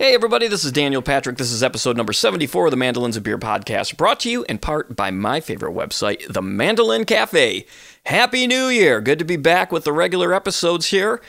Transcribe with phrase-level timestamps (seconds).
[0.00, 1.36] Hey, everybody, this is Daniel Patrick.
[1.36, 4.56] This is episode number 74 of the Mandolins and Beer podcast, brought to you in
[4.56, 7.66] part by my favorite website, The Mandolin Cafe.
[8.06, 9.02] Happy New Year!
[9.02, 11.20] Good to be back with the regular episodes here.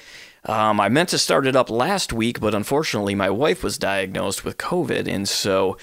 [0.45, 4.45] Um, I meant to start it up last week, but unfortunately, my wife was diagnosed
[4.45, 5.75] with COVID, and so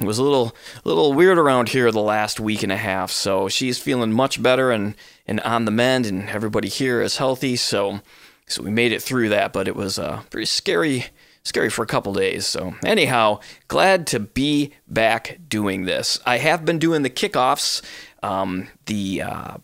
[0.00, 0.52] it was a little,
[0.82, 3.12] little weird around here the last week and a half.
[3.12, 4.96] So she's feeling much better and,
[5.28, 7.54] and on the mend, and everybody here is healthy.
[7.54, 8.00] So,
[8.48, 11.06] so we made it through that, but it was a pretty scary
[11.44, 12.46] scary for a couple days.
[12.46, 16.20] So, anyhow, glad to be back doing this.
[16.24, 17.82] I have been doing the kickoffs.
[18.22, 19.56] Um, the uh,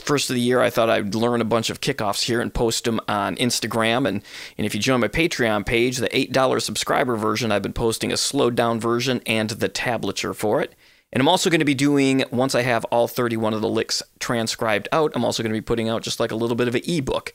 [0.00, 2.84] first of the year, I thought I'd learn a bunch of kickoffs here and post
[2.84, 4.08] them on Instagram.
[4.08, 4.22] And,
[4.56, 8.16] and if you join my Patreon page, the $8 subscriber version, I've been posting a
[8.16, 10.74] slowed down version and the tablature for it.
[11.12, 14.02] And I'm also going to be doing, once I have all 31 of the licks
[14.18, 16.74] transcribed out, I'm also going to be putting out just like a little bit of
[16.74, 17.32] an ebook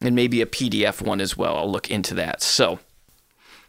[0.00, 1.56] and maybe a PDF one as well.
[1.56, 2.42] I'll look into that.
[2.42, 2.80] So,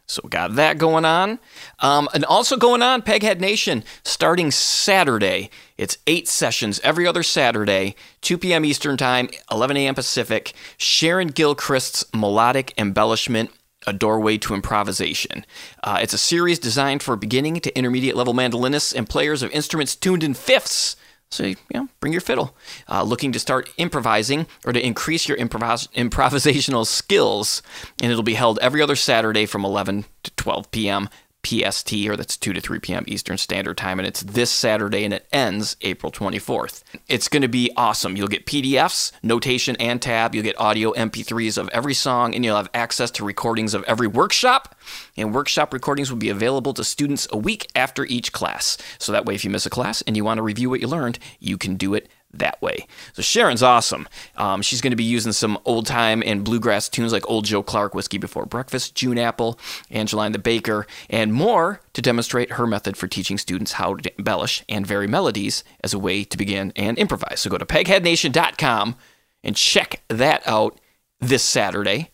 [0.07, 1.39] so got that going on.
[1.79, 5.49] Um, and also going on, Peghead Nation, starting Saturday.
[5.77, 8.65] It's eight sessions every other Saturday, 2 p.m.
[8.65, 9.95] Eastern Time, 11 a.m.
[9.95, 10.53] Pacific.
[10.77, 13.49] Sharon Gilchrist's Melodic Embellishment,
[13.87, 15.45] A Doorway to Improvisation.
[15.83, 19.95] Uh, it's a series designed for beginning to intermediate level mandolinists and players of instruments
[19.95, 20.95] tuned in fifths
[21.31, 22.55] so, you know, bring your fiddle.
[22.89, 27.61] Uh, looking to start improvising or to increase your improvis- improvisational skills,
[28.01, 31.09] and it'll be held every other Saturday from 11 to 12 p.m.
[31.45, 33.03] PST, or that's 2 to 3 p.m.
[33.07, 36.83] Eastern Standard Time, and it's this Saturday and it ends April 24th.
[37.07, 38.15] It's going to be awesome.
[38.15, 40.33] You'll get PDFs, notation, and tab.
[40.33, 44.07] You'll get audio MP3s of every song, and you'll have access to recordings of every
[44.07, 44.75] workshop.
[45.15, 48.77] And workshop recordings will be available to students a week after each class.
[48.97, 50.87] So that way, if you miss a class and you want to review what you
[50.87, 52.87] learned, you can do it that way.
[53.13, 54.07] So Sharon's awesome.
[54.37, 57.63] Um, she's going to be using some old time and bluegrass tunes like Old Joe
[57.63, 62.97] Clark, Whiskey Before Breakfast, June Apple, Angeline the Baker, and more to demonstrate her method
[62.97, 66.97] for teaching students how to embellish and vary melodies as a way to begin and
[66.97, 67.39] improvise.
[67.39, 68.95] So go to pegheadnation.com
[69.43, 70.79] and check that out
[71.19, 72.11] this Saturday.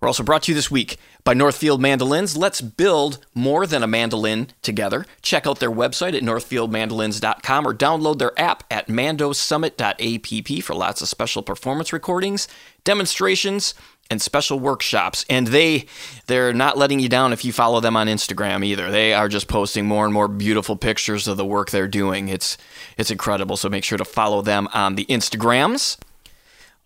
[0.00, 2.36] We're also brought to you this week by Northfield Mandolins.
[2.36, 5.06] Let's build more than a mandolin together.
[5.22, 11.08] Check out their website at northfieldmandolins.com or download their app at mandosummit.app for lots of
[11.08, 12.48] special performance recordings,
[12.84, 13.74] demonstrations,
[14.10, 15.24] and special workshops.
[15.30, 15.86] And they
[16.26, 18.90] they're not letting you down if you follow them on Instagram either.
[18.90, 22.28] They are just posting more and more beautiful pictures of the work they're doing.
[22.28, 22.58] It's
[22.96, 23.56] it's incredible.
[23.56, 25.96] So make sure to follow them on the Instagrams.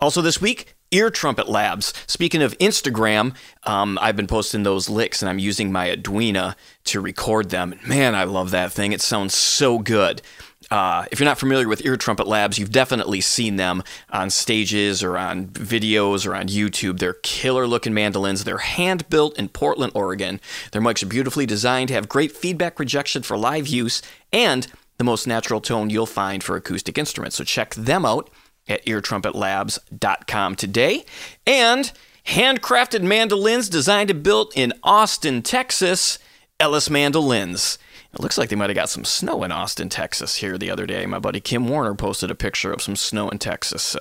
[0.00, 1.92] Also this week, Ear Trumpet Labs.
[2.06, 3.34] Speaking of Instagram,
[3.64, 7.74] um, I've been posting those licks and I'm using my Edwina to record them.
[7.84, 8.92] Man, I love that thing.
[8.92, 10.22] It sounds so good.
[10.70, 15.02] Uh, if you're not familiar with Ear Trumpet Labs, you've definitely seen them on stages
[15.02, 17.00] or on videos or on YouTube.
[17.00, 18.44] They're killer looking mandolins.
[18.44, 20.40] They're hand built in Portland, Oregon.
[20.70, 24.00] Their mics are beautifully designed to have great feedback rejection for live use
[24.32, 24.68] and
[24.98, 27.36] the most natural tone you'll find for acoustic instruments.
[27.36, 28.30] So check them out
[28.68, 31.04] at eartrumpetLabs.com today.
[31.46, 31.92] And
[32.26, 36.18] handcrafted mandolins designed and built in Austin, Texas,
[36.58, 37.78] Ellis Mandolins.
[38.14, 40.86] It looks like they might have got some snow in Austin, Texas here the other
[40.86, 41.04] day.
[41.04, 43.82] My buddy Kim Warner posted a picture of some snow in Texas.
[43.82, 43.98] So,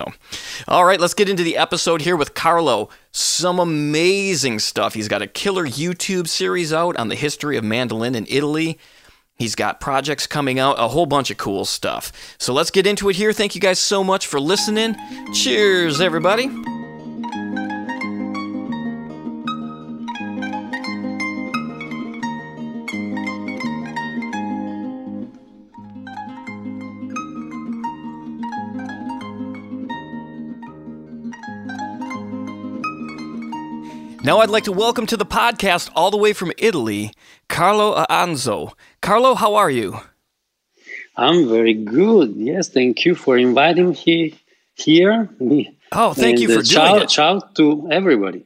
[0.68, 2.90] all right, let's get into the episode here with Carlo.
[3.12, 4.94] Some amazing stuff.
[4.94, 8.78] He's got a killer YouTube series out on the history of mandolin in Italy.
[9.38, 12.12] He's got projects coming out, a whole bunch of cool stuff.
[12.38, 13.34] So let's get into it here.
[13.34, 14.96] Thank you guys so much for listening.
[15.34, 16.50] Cheers, everybody.
[34.25, 37.11] Now, I'd like to welcome to the podcast all the way from Italy,
[37.50, 38.72] Carlo Aonzo.
[39.01, 40.00] Carlo, how are you?
[41.17, 42.34] I'm very good.
[42.38, 44.34] Yes, thank you for inviting me
[44.75, 45.29] here.
[45.91, 47.09] Oh, thank and you for doing ciao, it.
[47.09, 48.45] Ciao to everybody.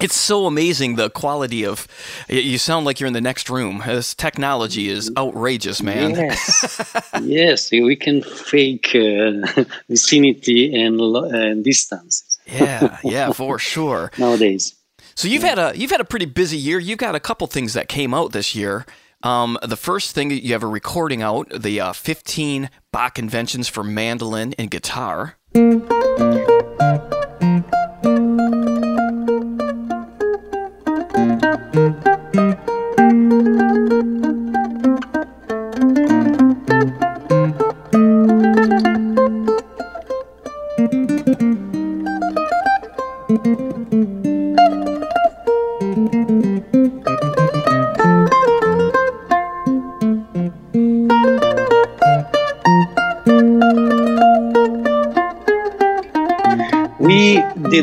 [0.00, 1.88] It's so amazing the quality of.
[2.28, 3.82] You sound like you're in the next room.
[3.84, 6.12] This technology is outrageous, man.
[6.12, 12.27] Yes, yes, we can fake uh, vicinity and uh, distance.
[12.48, 14.10] Yeah, yeah, for sure.
[14.18, 14.74] Nowadays.
[15.14, 15.48] So you've yeah.
[15.48, 16.78] had a you've had a pretty busy year.
[16.78, 18.86] You've got a couple things that came out this year.
[19.22, 23.82] Um, the first thing you have a recording out the uh, 15 Bach inventions for
[23.82, 25.36] mandolin and guitar.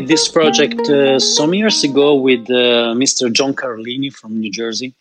[0.05, 3.31] Did this project uh, some years ago with uh, Mr.
[3.31, 4.93] John Carlini from New Jersey,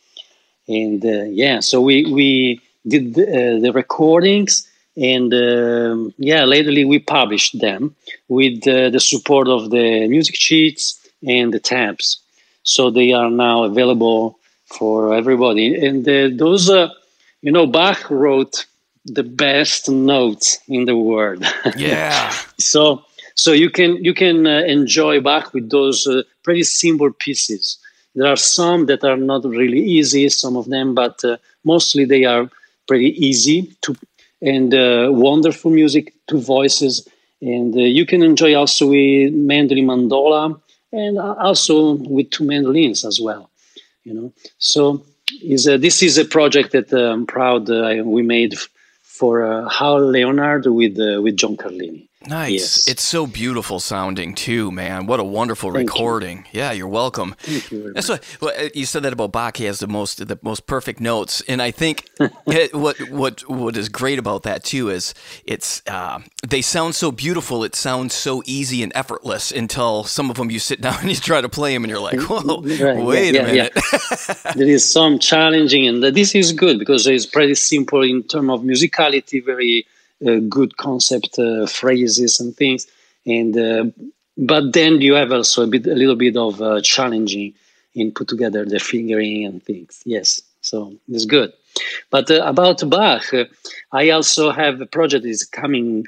[0.66, 4.66] and uh, yeah, so we we did the, uh, the recordings,
[4.96, 7.94] and um, yeah, lately we published them
[8.28, 12.18] with uh, the support of the music sheets and the tabs,
[12.62, 15.86] so they are now available for everybody.
[15.86, 16.68] And uh, those,
[17.42, 18.66] you know, Bach wrote
[19.04, 21.44] the best notes in the world.
[21.76, 22.30] Yeah.
[22.58, 23.04] so
[23.34, 27.78] so you can you can uh, enjoy Bach with those uh, pretty simple pieces.
[28.14, 32.24] There are some that are not really easy, some of them, but uh, mostly they
[32.24, 32.48] are
[32.86, 33.96] pretty easy to
[34.40, 37.08] and uh, wonderful music, two voices,
[37.40, 40.60] and uh, you can enjoy also with mandolin mandola
[40.92, 43.50] and also with two mandolins as well.
[44.04, 45.04] You know, so
[45.42, 47.68] is this is a project that uh, I'm proud
[48.04, 48.54] we made
[49.02, 52.08] for uh, Hal Leonard with with John Carlini.
[52.26, 52.52] Nice.
[52.52, 52.88] Yes.
[52.88, 55.06] It's so beautiful sounding too, man.
[55.06, 56.38] What a wonderful Thank recording.
[56.52, 56.60] You.
[56.60, 57.34] Yeah, you're welcome.
[57.46, 57.92] You.
[57.92, 59.56] That's what well, you said that about Bach.
[59.56, 62.08] He has the most the most perfect notes, and I think
[62.44, 67.64] what what what is great about that too is it's uh, they sound so beautiful.
[67.64, 71.16] It sounds so easy and effortless until some of them you sit down and you
[71.16, 73.04] try to play them, and you're like, whoa, right.
[73.04, 73.72] wait yeah, a minute.
[73.74, 74.52] Yeah.
[74.54, 78.60] there is some challenging, and this is good because it's pretty simple in terms of
[78.62, 79.86] musicality, very
[80.48, 82.86] good concept uh, phrases and things.
[83.26, 83.84] And uh,
[84.36, 87.54] but then you have also a bit, a little bit of challenging
[87.94, 90.02] in put together the fingering and things.
[90.04, 91.52] Yes, so it's good.
[92.10, 93.24] But about Bach,
[93.92, 96.06] I also have a project is coming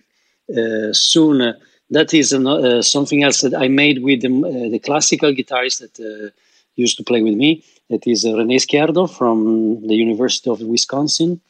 [0.93, 1.55] soon
[1.91, 6.01] that is uh, something else that I made with the, uh, the classical guitarist that
[6.01, 6.31] uh,
[6.75, 7.65] used to play with me.
[7.91, 11.41] That is René Izquierdo from the University of Wisconsin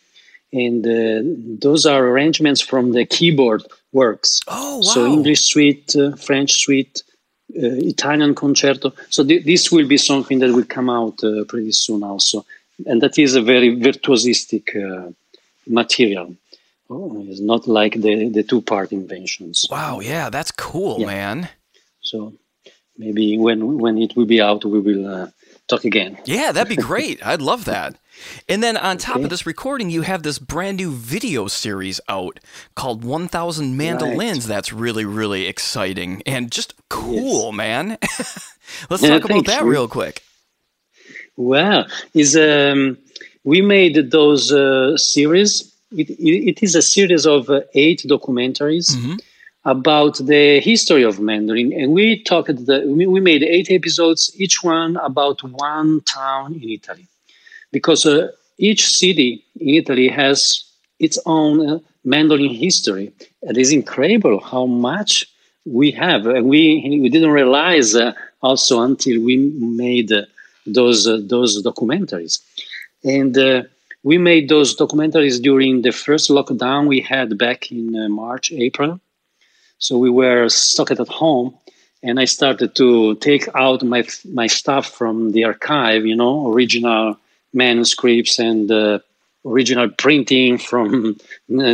[0.64, 1.20] and uh,
[1.66, 3.62] those are arrangements from the keyboard
[3.92, 4.40] works.
[4.48, 4.82] Oh, wow.
[4.82, 7.02] So English suite, uh, French suite,
[7.54, 8.92] uh, Italian concerto.
[9.10, 12.44] So th- this will be something that will come out uh, pretty soon also,
[12.86, 15.12] and that is a very virtuosistic uh,
[15.66, 16.34] material.
[16.88, 19.66] Oh, it's not like the the two part inventions.
[19.70, 21.06] Wow, yeah, that's cool, yeah.
[21.06, 21.48] man.
[22.00, 22.32] So
[22.96, 25.26] maybe when when it will be out, we will uh,
[25.68, 26.18] talk again.
[26.24, 27.18] Yeah, that'd be great.
[27.26, 27.96] I'd love that.
[28.48, 29.24] And then on top okay.
[29.24, 32.40] of this recording, you have this brand new video series out
[32.74, 34.44] called 1000 Mandolins.
[34.44, 34.48] Right.
[34.48, 37.54] That's really, really exciting and just cool, yes.
[37.54, 37.88] man.
[38.90, 39.70] Let's yeah, talk about that you.
[39.70, 40.22] real quick.
[41.36, 42.98] Well, is um,
[43.44, 45.72] we made those uh, series.
[45.92, 48.96] It, it, is a series of uh, eight documentaries.
[48.96, 49.16] Mm-hmm
[49.66, 54.96] about the history of mandolin and we talked the, we made eight episodes each one
[54.98, 57.08] about one town in italy
[57.72, 58.28] because uh,
[58.58, 60.64] each city in Italy has
[60.98, 63.12] its own uh, mandolin history.
[63.42, 65.26] It is incredible how much
[65.64, 70.22] we have, and we we didn't realize uh, also until we made uh,
[70.64, 72.38] those uh, those documentaries,
[73.04, 73.62] and uh,
[74.02, 79.00] we made those documentaries during the first lockdown we had back in March April.
[79.78, 81.54] So we were stuck at home,
[82.02, 87.18] and I started to take out my my stuff from the archive, you know, original
[87.56, 88.98] manuscripts and uh,
[89.44, 91.16] original printing from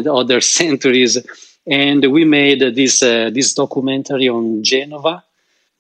[0.08, 1.18] other centuries.
[1.66, 5.22] And we made this uh, this documentary on Genova,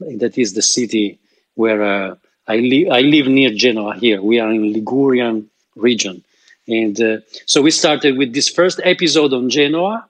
[0.00, 1.18] that is the city
[1.54, 2.14] where uh,
[2.46, 2.88] I live.
[2.92, 3.98] I live near Genova.
[3.98, 6.22] Here we are in Ligurian region,
[6.68, 7.16] and uh,
[7.46, 10.06] so we started with this first episode on Genoa,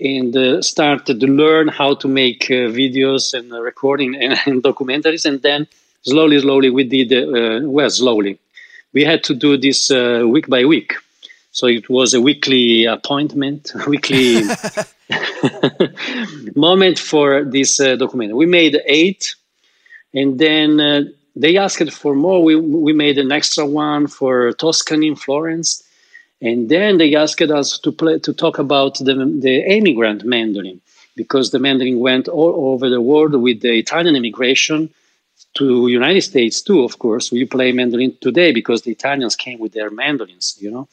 [0.00, 5.24] and uh, started to learn how to make uh, videos and recording and, and, documentaries,
[5.24, 5.68] and then
[6.02, 7.10] slowly, slowly we did
[7.64, 8.40] well, slowly
[8.92, 10.94] we had to do this uh, week by week.
[11.50, 14.42] So it was a weekly appointment, weekly
[16.56, 18.34] moment for this uh, document.
[18.36, 19.34] We made eight,
[20.14, 21.02] and then uh,
[21.36, 22.42] they asked for more.
[22.42, 25.82] We, we made an extra one for Tuscany in Florence,
[26.40, 30.80] and then they asked us to play to talk about the the immigrant mandolin
[31.16, 34.88] because the mandolin went all over the world with the Italian immigration
[35.54, 37.30] to United States too, of course.
[37.30, 40.88] We play mandolin today because the Italians came with their mandolins, you know,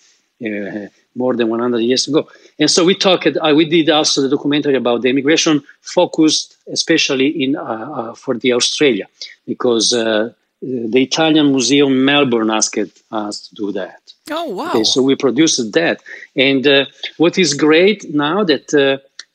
[0.46, 2.30] uh, more than 100 years ago.
[2.58, 3.28] And so we talked.
[3.28, 8.38] Uh, we did also the documentary about the immigration, focused especially in uh, uh for
[8.38, 9.08] the Australia,
[9.46, 14.02] because uh, the Italian Museum Melbourne asked us to do that.
[14.30, 14.70] Oh wow!
[14.70, 16.02] Okay, so we produced that,
[16.36, 16.86] and uh,
[17.18, 18.68] what is great now that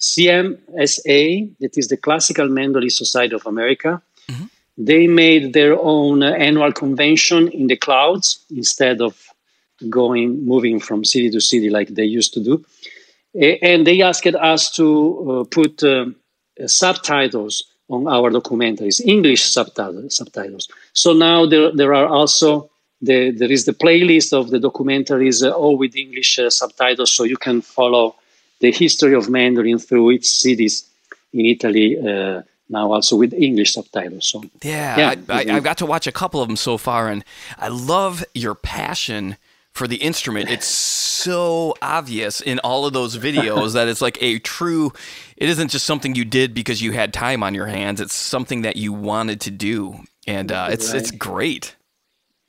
[0.00, 4.02] CMSA, that is the Classical Mandolin Society of America
[4.76, 9.20] they made their own annual convention in the clouds instead of
[9.88, 12.64] going moving from city to city like they used to do.
[13.62, 14.86] And they asked us to
[15.30, 16.06] uh, put uh,
[16.66, 20.68] subtitles on our documentaries english subtitles subtitles.
[20.92, 22.70] So now there, there are also
[23.02, 27.24] the, there is the playlist of the documentaries uh, all with english uh, subtitles so
[27.24, 28.14] you can follow
[28.60, 30.88] the history of mandolin through its cities
[31.34, 34.28] in italy uh, now also with English subtitles.
[34.28, 37.24] So yeah, yeah I, have got to watch a couple of them so far, and
[37.58, 39.36] I love your passion
[39.72, 40.50] for the instrument.
[40.50, 44.92] It's so obvious in all of those videos that it's like a true.
[45.36, 48.00] It isn't just something you did because you had time on your hands.
[48.00, 51.00] It's something that you wanted to do, and uh, it's right.
[51.00, 51.76] it's great.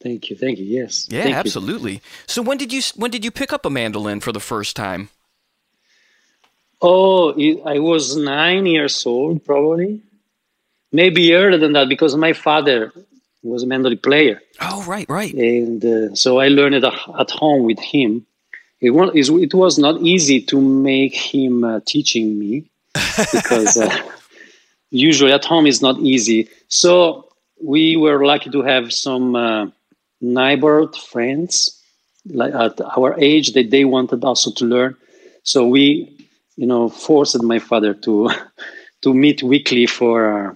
[0.01, 0.65] Thank you, thank you.
[0.65, 1.07] Yes.
[1.09, 1.93] Yeah, absolutely.
[1.93, 1.99] You.
[2.27, 5.09] So when did you when did you pick up a mandolin for the first time?
[6.81, 7.31] Oh,
[7.65, 10.01] I was nine years old, probably.
[10.91, 12.91] Maybe earlier than that, because my father
[13.43, 14.41] was a mandolin player.
[14.61, 15.33] Oh, right, right.
[15.33, 18.25] And uh, so I learned it at home with him.
[18.81, 22.69] It was, it was not easy to make him uh, teaching me
[23.33, 23.95] because uh,
[24.89, 26.49] usually at home it's not easy.
[26.67, 27.29] So
[27.61, 29.67] we were lucky to have some uh,
[30.21, 31.81] neighborhood friends
[32.27, 34.95] like at our age that they wanted also to learn.
[35.43, 36.15] So we
[36.55, 38.29] you know, forced my father to
[39.01, 40.53] to meet weekly for uh,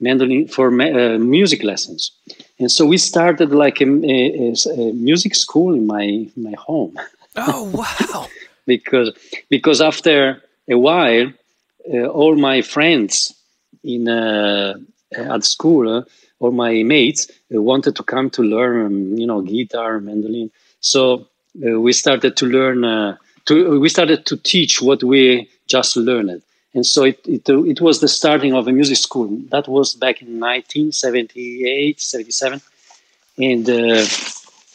[0.00, 2.12] mandolin for uh, music lessons,
[2.58, 6.98] and so we started like a, a, a music school in my my home.
[7.36, 7.64] Oh
[8.12, 8.28] wow!
[8.66, 9.12] because
[9.48, 11.32] because after a while,
[11.92, 13.34] uh, all my friends
[13.82, 14.74] in uh,
[15.16, 16.02] at school, uh,
[16.40, 20.50] all my mates uh, wanted to come to learn, you know, guitar, mandolin.
[20.80, 26.42] So we started to learn to, we started to teach what we just learned.
[26.74, 29.28] And so it, it, it was the starting of a music school.
[29.50, 32.60] That was back in 1978, 77.
[33.38, 34.04] And, uh,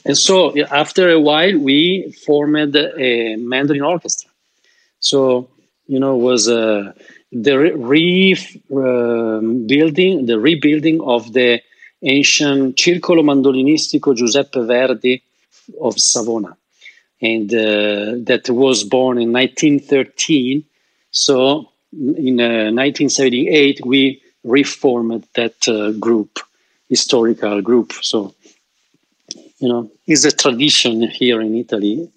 [0.05, 4.29] and so after a while, we formed a mandolin orchestra.
[4.99, 5.49] So,
[5.87, 6.93] you know, was uh,
[7.31, 9.67] the rebuilding, um,
[10.25, 11.61] the rebuilding of the
[12.01, 15.23] ancient Circolo Mandolinistico Giuseppe Verdi
[15.79, 16.57] of Savona
[17.23, 20.65] and uh, that was born in 1913.
[21.11, 21.69] So
[21.99, 26.39] in uh, 1978, we reformed that uh, group,
[26.89, 27.93] historical group.
[28.01, 28.35] So,
[29.59, 32.09] you know, it's a tradition here in Italy.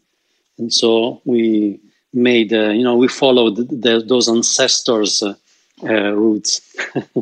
[0.59, 1.80] And so we
[2.12, 5.35] made, uh, you know, we followed the, those ancestors' uh,
[5.83, 6.61] uh, roots.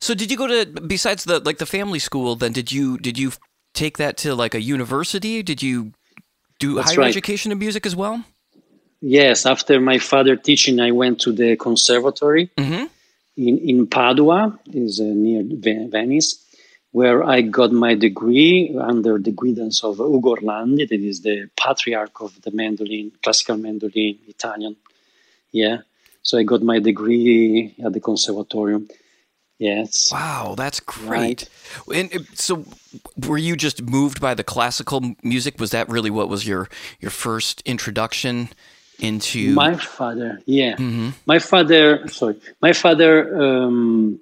[0.00, 3.18] so did you go to besides the like the family school then did you did
[3.18, 3.32] you
[3.74, 5.42] take that to like a university?
[5.42, 5.92] Did you
[6.58, 7.08] do That's higher right.
[7.08, 8.24] education in music as well?
[9.00, 12.86] Yes, after my father teaching, I went to the conservatory mm-hmm.
[13.36, 15.42] in in Padua, is uh, near
[15.88, 16.44] Venice,
[16.92, 22.20] where I got my degree under the guidance of Ugo Orlandi, that is the patriarch
[22.20, 24.76] of the mandolin, classical mandolin, Italian.
[25.52, 25.78] Yeah,
[26.22, 28.88] so I got my degree at the conservatorium.
[29.58, 30.10] Yes.
[30.12, 31.48] Wow, that's great.
[31.86, 32.12] Right.
[32.12, 32.64] And so,
[33.26, 35.58] were you just moved by the classical music?
[35.58, 36.68] Was that really what was your
[37.00, 38.50] your first introduction
[38.98, 40.40] into my father?
[40.46, 41.10] Yeah, mm-hmm.
[41.26, 42.06] my father.
[42.08, 44.20] Sorry, my father um,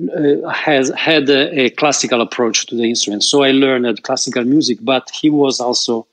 [0.00, 3.22] uh, has had a, a, classical approach to the instrument.
[3.22, 6.06] So I learned classical music, but he was also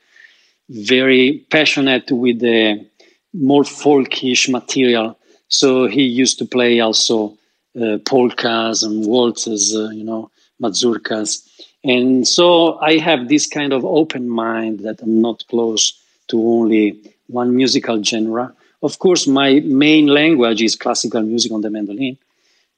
[0.70, 2.86] very passionate with the
[3.34, 5.18] more folkish material.
[5.48, 7.38] So he used to play also
[7.80, 10.30] uh, polkas and waltzes, uh, you know,
[10.62, 11.48] mazurkas.
[11.84, 15.94] And so I have this kind of open mind that I'm not close
[16.28, 18.54] to only one musical genre.
[18.82, 22.18] Of course, my main language is classical music on the mandolin,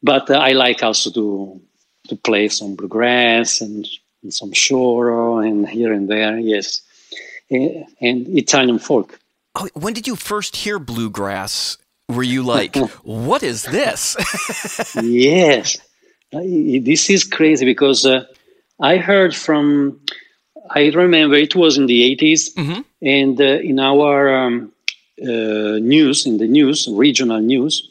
[0.01, 1.61] but uh, I like also to
[2.07, 3.87] to play some bluegrass and,
[4.23, 6.81] and some choro and here and there, yes,
[7.49, 9.19] and, and Italian folk.
[9.55, 11.77] Oh, when did you first hear bluegrass
[12.11, 14.15] were you like, what is this?
[15.01, 15.77] yes.
[16.31, 18.25] This is crazy because uh,
[18.79, 19.99] I heard from,
[20.73, 22.81] I remember it was in the 80s, mm-hmm.
[23.01, 24.71] and uh, in our um,
[25.21, 27.89] uh, news, in the news, regional news,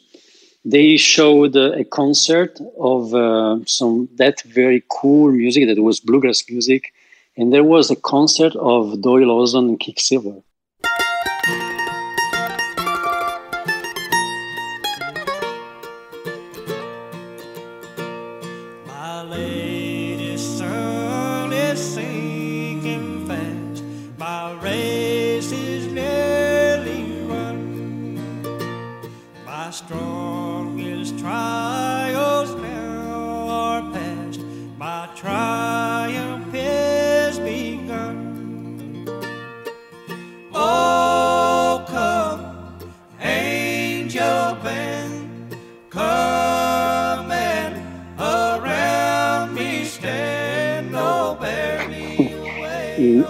[0.65, 6.93] they showed a concert of uh, some that very cool music that was bluegrass music,
[7.35, 10.41] and there was a concert of Doyle Lawson and Quicksilver.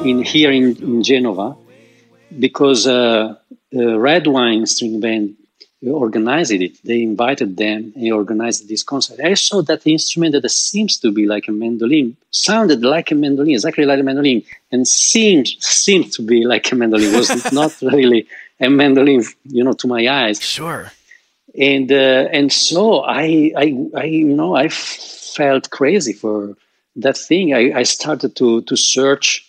[0.06, 1.56] In, here in, in Genova
[2.40, 3.36] because uh,
[3.74, 5.36] Red Wine String Band
[5.90, 6.78] organized it.
[6.84, 9.20] They invited them and organized this concert.
[9.20, 13.16] I saw that the instrument that seems to be like a mandolin sounded like a
[13.16, 17.14] mandolin, exactly like a mandolin, and seemed seemed to be like a mandolin.
[17.14, 18.28] It was not really
[18.60, 20.40] a mandolin, you know, to my eyes.
[20.40, 20.92] Sure.
[21.58, 26.56] And uh, and so I, I I you know I felt crazy for
[26.98, 27.54] that thing.
[27.54, 29.48] I, I started to to search.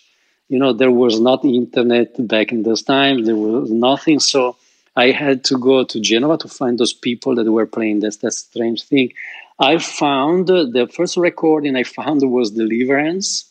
[0.49, 3.25] You know, there was not internet back in those times.
[3.25, 4.19] There was nothing.
[4.19, 4.55] So
[4.95, 8.33] I had to go to Genova to find those people that were playing this that
[8.33, 9.13] strange thing.
[9.59, 13.45] I found uh, the first recording I found was Deliverance.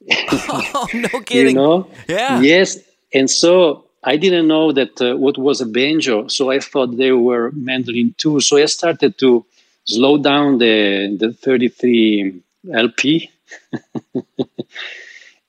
[0.10, 1.48] oh, no kidding.
[1.48, 1.90] you know?
[2.08, 2.40] Yeah.
[2.40, 2.78] Yes.
[3.12, 7.12] And so I didn't know that uh, what was a banjo, so I thought they
[7.12, 8.40] were mandolin too.
[8.40, 9.44] So I started to
[9.84, 12.40] slow down the the 33
[12.72, 13.30] LP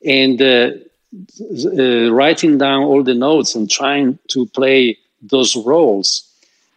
[0.06, 0.72] and uh,
[1.66, 6.28] uh, writing down all the notes and trying to play those rolls.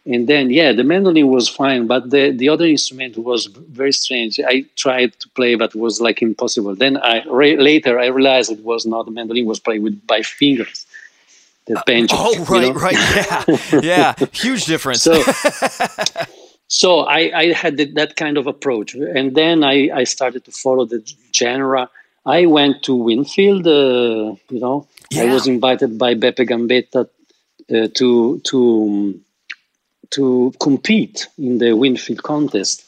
[0.07, 4.39] And then, yeah, the mandolin was fine, but the, the other instrument was very strange.
[4.39, 6.75] I tried to play, but it was like impossible.
[6.75, 10.21] Then I re- later I realized it was not the mandolin was played with by
[10.21, 10.85] fingers.
[11.65, 12.15] The banjo.
[12.15, 12.79] Uh, oh, right, you know?
[12.79, 15.01] right, yeah, yeah, huge difference.
[15.01, 15.23] So,
[16.67, 20.85] so I, I had that kind of approach, and then I, I started to follow
[20.85, 21.03] the
[21.33, 21.89] genre.
[22.25, 24.87] I went to Winfield, uh, you know.
[25.11, 25.23] Yeah.
[25.23, 27.07] I was invited by Beppe Gambetta
[27.73, 29.19] uh, to to
[30.11, 32.83] to compete in the Winfield contest.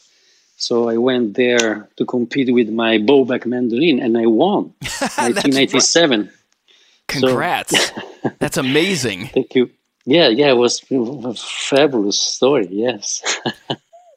[0.58, 6.32] So I went there to compete with my bowlback mandolin, and I won, 1987.
[7.08, 7.90] Congrats!
[7.90, 8.02] So,
[8.40, 9.28] That's amazing.
[9.28, 9.70] Thank you.
[10.06, 12.68] Yeah, yeah, it was, it was a fabulous story.
[12.72, 13.22] Yes.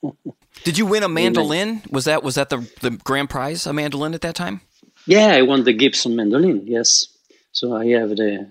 [0.64, 1.82] Did you win a mandolin?
[1.90, 3.66] Was that was that the the grand prize?
[3.66, 4.60] A mandolin at that time?
[5.06, 6.62] Yeah, I won the Gibson mandolin.
[6.66, 7.08] Yes.
[7.52, 8.50] So I have the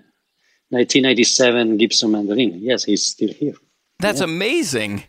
[0.70, 2.58] 1997 Gibson mandolin.
[2.60, 3.54] Yes, he's still here.
[3.98, 4.24] That's yeah.
[4.24, 5.04] amazing.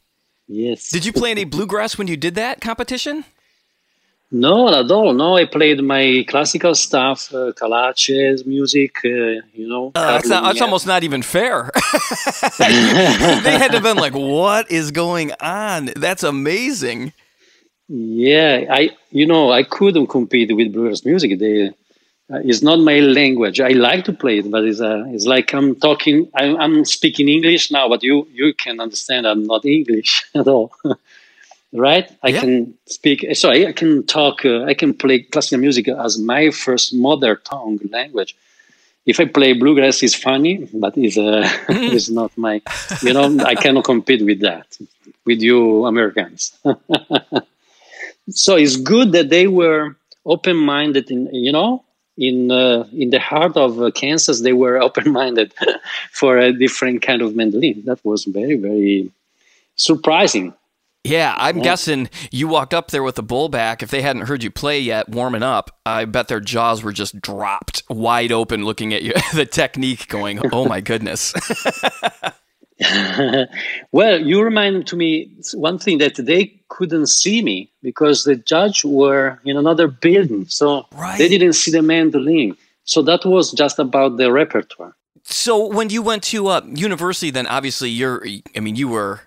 [0.48, 0.90] Yes.
[0.90, 3.26] Did you play any bluegrass when you did that competition?
[4.34, 5.14] No, at all.
[5.14, 9.92] No, I played my classical stuff, uh, Calace's music, uh, you know.
[9.94, 11.70] Uh, that's, not, that's, almost not even fair.
[12.60, 15.92] they had to have been like, what is going on?
[15.98, 17.12] That's amazing.
[17.94, 21.38] Yeah, I, you know, I couldn't compete with bluegrass music.
[21.40, 23.60] They, uh, it's not my language.
[23.60, 27.28] I like to play it, but it's, uh, it's like I'm talking, I'm, I'm speaking
[27.28, 30.72] English now, but you, you can understand I'm not English at all.
[31.74, 32.10] right?
[32.24, 32.40] I yeah.
[32.40, 36.94] can speak, sorry, I can talk, uh, I can play classical music as my first
[36.94, 38.38] mother tongue language.
[39.06, 42.62] If I play bluegrass, it's funny, but it's, uh, it's not my,
[43.02, 44.78] you know, I cannot compete with that,
[45.26, 46.58] with you Americans.
[48.30, 51.84] So it's good that they were open minded in, you know,
[52.18, 55.54] in uh, in the heart of uh, Kansas, they were open minded
[56.12, 57.84] for a different kind of mandolin.
[57.86, 59.12] That was very very
[59.76, 60.54] surprising.
[61.04, 61.64] Yeah, I'm yeah.
[61.64, 63.82] guessing you walked up there with the bowl back.
[63.82, 67.20] If they hadn't heard you play yet, warming up, I bet their jaws were just
[67.20, 69.14] dropped wide open, looking at you.
[69.34, 71.34] the technique, going, "Oh my goodness."
[73.92, 78.84] well, you remind to me one thing that they couldn't see me because the judge
[78.84, 81.18] were in another building, so right.
[81.18, 82.58] they didn't see the mandolin.
[82.84, 84.96] So that was just about the repertoire.
[85.24, 89.22] So when you went to uh, university, then obviously you're, I mean, you were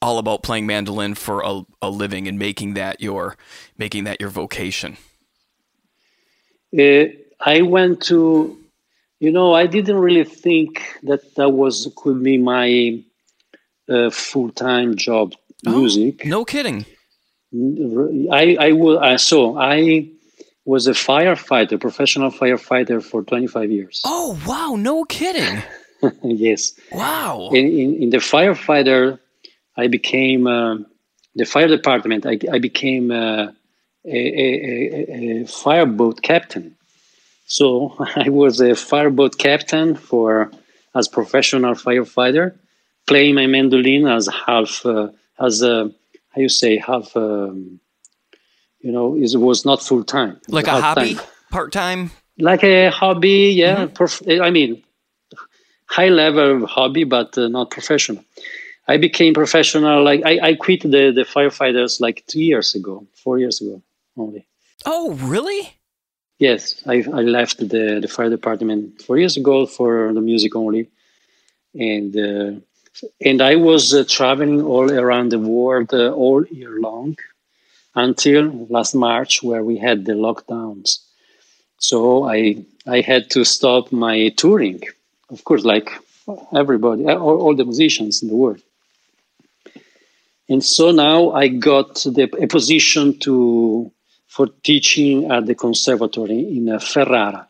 [0.00, 3.36] all about playing mandolin for a, a living and making that your
[3.76, 4.96] making that your vocation.
[6.78, 7.06] Uh,
[7.40, 8.59] I went to
[9.20, 13.04] you know, I didn't really think that that was could be my
[13.88, 15.34] uh, full time job,
[15.66, 16.24] oh, music.
[16.24, 16.86] No kidding.
[18.32, 18.98] I I will.
[18.98, 20.08] I so I
[20.64, 24.02] was a firefighter, professional firefighter for 25 years.
[24.04, 24.76] Oh wow!
[24.76, 25.62] No kidding.
[26.22, 26.72] yes.
[26.90, 27.50] Wow.
[27.52, 29.18] In, in, in the firefighter,
[29.76, 30.76] I became uh,
[31.34, 32.24] the fire department.
[32.24, 33.48] I, I became uh,
[34.04, 34.48] a, a,
[34.94, 36.76] a, a fireboat captain.
[37.50, 40.50] So I was a fireboat captain for
[40.94, 42.56] as professional firefighter,
[43.06, 45.08] playing my mandolin as half uh,
[45.38, 45.90] as a
[46.30, 47.14] how you say half.
[47.16, 47.80] Um,
[48.80, 50.40] you know, it was not full time.
[50.48, 51.18] Like a hobby,
[51.50, 52.12] part time.
[52.38, 53.84] Like a hobby, yeah.
[53.84, 53.94] Mm-hmm.
[53.94, 54.82] Prof- I mean,
[55.86, 58.24] high level hobby, but uh, not professional.
[58.86, 60.04] I became professional.
[60.04, 63.82] Like I, I quit the the firefighters like two years ago, four years ago
[64.16, 64.46] only.
[64.86, 65.79] Oh, really?
[66.40, 70.88] Yes, I, I left the, the fire department four years ago for the music only,
[71.74, 72.60] and uh,
[73.20, 77.18] and I was uh, traveling all around the world uh, all year long
[77.94, 81.00] until last March, where we had the lockdowns.
[81.78, 84.80] So I I had to stop my touring,
[85.28, 85.90] of course, like
[86.56, 88.62] everybody, all, all the musicians in the world.
[90.48, 93.92] And so now I got the, a position to
[94.30, 97.48] for teaching at the conservatory in uh, Ferrara.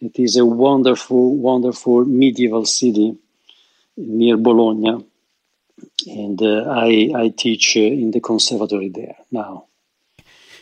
[0.00, 3.16] It is a wonderful, wonderful medieval city
[3.96, 5.04] near Bologna,
[6.06, 9.64] and uh, I I teach uh, in the conservatory there now.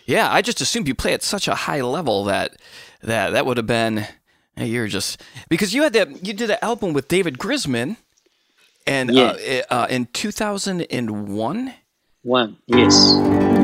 [0.07, 2.57] Yeah, I just assumed you play at such a high level that
[3.03, 4.07] that that would have been
[4.57, 7.97] you're just because you had that you did an album with David Grisman,
[8.87, 9.63] and uh, Yeah.
[9.71, 11.75] uh, uh, in 2001.
[12.23, 13.56] One, yes.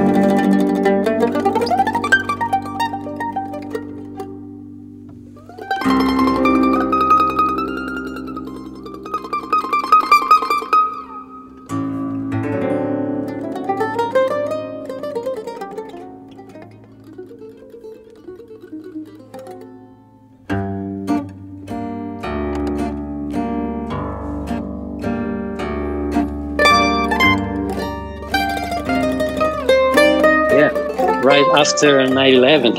[31.63, 32.73] After 9 11.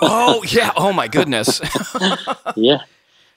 [0.00, 0.70] Oh yeah!
[0.76, 1.60] Oh my goodness!
[2.56, 2.82] yeah.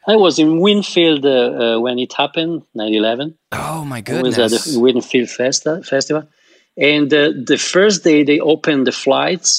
[0.08, 3.36] I was in Winfield uh, uh, when it happened, 9 11.
[3.52, 4.38] oh my goodness.
[4.38, 6.28] I was at the Winfield Festa, Festival.
[6.78, 9.50] And uh, the first day they opened the flights,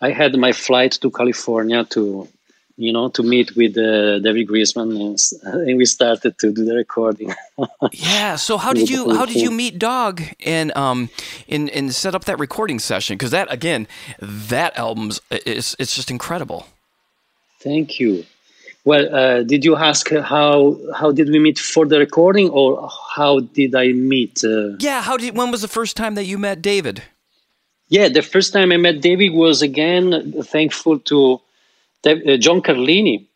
[0.00, 2.28] I had my flight to California to,
[2.76, 5.18] you know, to meet with uh, David Grisman, and,
[5.68, 7.34] and we started to do the recording.
[7.92, 8.36] Yeah.
[8.36, 11.10] So how did you how did you meet Dawg and um
[11.48, 13.16] and and set up that recording session?
[13.16, 13.86] Because that again,
[14.20, 16.66] that album's it's it's just incredible.
[17.60, 18.24] Thank you.
[18.84, 23.40] Well, uh, did you ask how how did we meet for the recording, or how
[23.40, 24.42] did I meet?
[24.42, 25.02] Uh, Yeah.
[25.02, 27.02] How did when was the first time that you met David?
[27.88, 31.40] Yeah, the first time I met David was again thankful to
[32.04, 33.26] John Carlini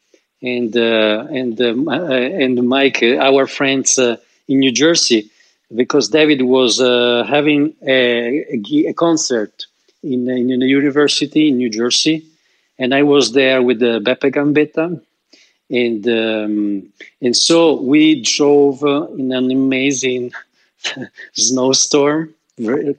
[0.43, 4.17] and uh, and um, uh, and Mike, uh, our friends uh,
[4.49, 5.31] in New Jersey,
[5.75, 8.45] because David was uh, having a,
[8.89, 9.67] a, concert
[10.03, 12.27] in in a university in New Jersey,
[12.79, 15.01] and I was there with uh, Beppe Gambetta,
[15.71, 20.33] and um, and so we drove uh, in an amazing
[21.33, 22.35] snowstorm,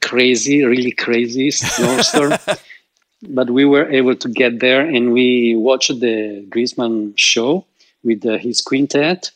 [0.02, 2.34] crazy, really crazy snowstorm.
[3.22, 7.66] but we were able to get there, and we watched the Grisman show
[8.04, 9.32] with uh, his quintet.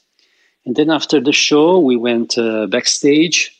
[0.66, 3.58] And then after the show, we went uh, backstage,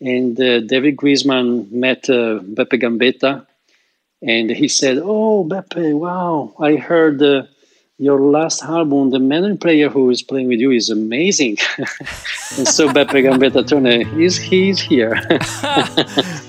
[0.00, 3.46] and uh, David Grisman met uh, Beppe Gambetta,
[4.22, 6.54] and he said, "Oh, Beppe, wow!
[6.58, 7.44] I heard uh,
[7.96, 9.10] your last album.
[9.10, 11.56] The mandolin player who is playing with you is amazing."
[12.58, 15.16] and so Beppe Gambetta turned, "He's he's here."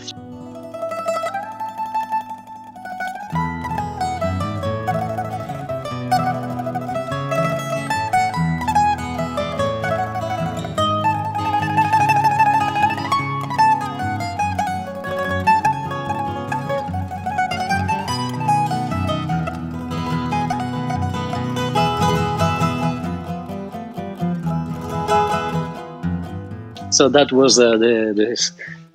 [26.96, 28.28] so that was uh, the, the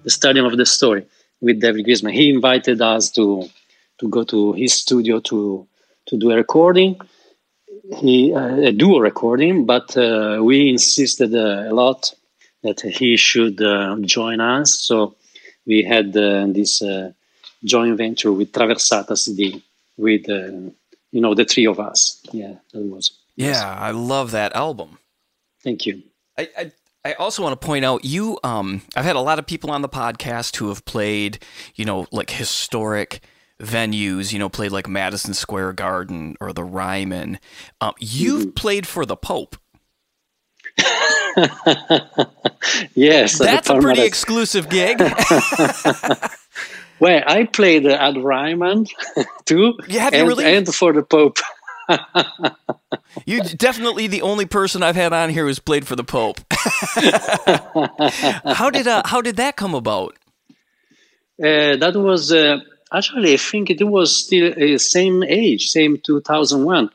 [0.05, 1.07] the starting of the story
[1.41, 2.13] with David Grisman.
[2.13, 3.49] He invited us to
[3.99, 5.67] to go to his studio to
[6.07, 6.99] to do a recording,
[7.99, 12.13] he uh, a duo recording, but uh, we insisted uh, a lot
[12.63, 14.81] that he should uh, join us.
[14.81, 15.17] So
[15.67, 17.13] we had uh, this uh,
[17.65, 19.63] joint venture with Traversata CD
[19.97, 20.71] with uh,
[21.13, 22.21] you know the three of us.
[22.33, 23.13] Yeah, that was.
[23.37, 24.99] Yeah, I love that album.
[25.63, 26.03] Thank you.
[26.39, 26.73] I, I
[27.05, 29.83] I also want to point out you um I've had a lot of people on
[29.83, 31.39] the podcast who have played,
[31.75, 33.21] you know, like historic
[33.61, 37.39] venues, you know, played like Madison Square Garden or the Ryman.
[37.81, 39.57] Um, you've played for the Pope.
[42.95, 45.01] yes, That's a pretty exclusive gig.
[47.01, 48.87] Well, I played at Ryman
[49.47, 50.45] too, Yeah, have you and, really?
[50.45, 51.39] and for the Pope.
[53.27, 56.41] You're definitely the only person I've had on here who's played for the Pope.
[58.57, 60.17] how did uh, how did that come about?
[61.43, 62.59] Uh, that was uh,
[62.93, 66.91] actually, I think it was still uh, same age, same 2001.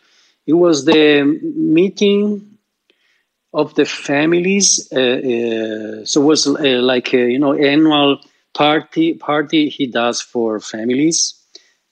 [0.45, 2.57] It was the meeting
[3.53, 4.89] of the families.
[4.91, 8.19] Uh, uh, so it was uh, like a, you know annual
[8.53, 11.33] party party he does for families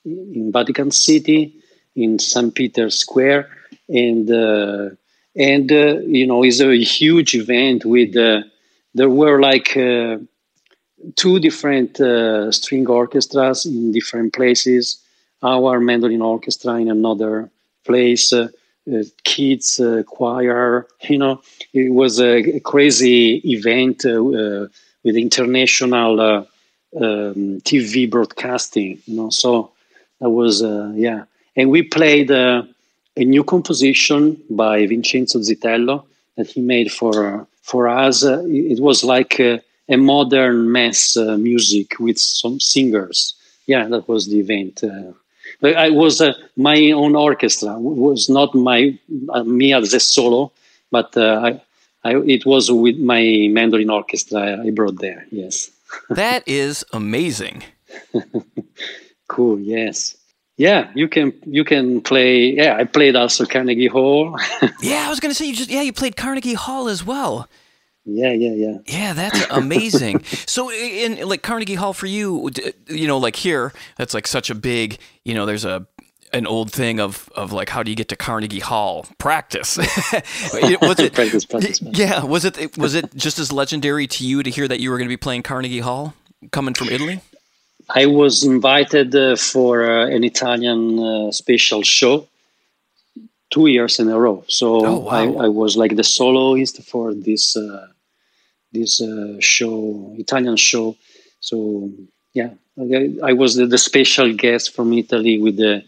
[0.05, 1.61] in Vatican City,
[1.95, 2.53] in St.
[2.53, 3.49] Peter's Square,
[3.89, 4.89] and uh,
[5.35, 8.41] and uh, you know it's a huge event with uh,
[8.93, 9.75] there were like.
[9.77, 10.17] Uh,
[11.15, 14.99] two different uh, string orchestras in different places.
[15.41, 17.49] Our mandolin orchestra in another
[17.85, 18.47] place, uh,
[18.91, 20.87] uh, kids uh, choir.
[21.01, 21.41] You know,
[21.73, 24.67] it was a crazy event uh, uh,
[25.03, 26.45] with international um,
[26.95, 29.01] TV broadcasting.
[29.05, 29.71] You know, so
[30.21, 30.61] that was
[30.95, 32.67] yeah, and we played a
[33.17, 36.05] new composition by Vincenzo Zitello
[36.37, 38.23] that he made for for us.
[38.23, 43.35] it was like a modern mass music with some singers.
[43.67, 44.83] Yeah, that was the event.
[45.63, 47.75] I was uh, my own orchestra.
[47.75, 48.97] It was not my
[49.29, 50.51] uh, me as a solo,
[50.91, 51.61] but uh, I,
[52.03, 55.25] I, it was with my mandolin orchestra I brought there.
[55.31, 55.69] Yes.
[56.09, 57.63] that is amazing.
[59.27, 59.59] cool.
[59.59, 60.17] Yes.
[60.57, 62.53] Yeah, you can you can play.
[62.55, 64.37] Yeah, I played also Carnegie Hall.
[64.81, 67.47] yeah, I was gonna say you just yeah you played Carnegie Hall as well.
[68.05, 68.77] Yeah, yeah, yeah.
[68.85, 70.23] Yeah, that's amazing.
[70.25, 72.51] so, in like Carnegie Hall for you,
[72.87, 75.87] you know, like here, that's like such a big, you know, there's a
[76.33, 79.05] an old thing of of like how do you get to Carnegie Hall?
[79.19, 79.77] Practice.
[79.77, 84.49] was it practice, practice, Yeah, was it was it just as legendary to you to
[84.49, 86.13] hear that you were going to be playing Carnegie Hall
[86.51, 87.21] coming from Italy?
[87.95, 92.27] I was invited uh, for uh, an Italian uh, special show
[93.51, 94.43] two years in a row.
[94.47, 95.11] So oh, wow.
[95.11, 97.87] I, I, was like the soloist for this uh,
[98.71, 100.97] this uh, show, Italian show.
[101.39, 101.91] So
[102.33, 105.83] yeah, I, I was the, the, special guest from Italy with the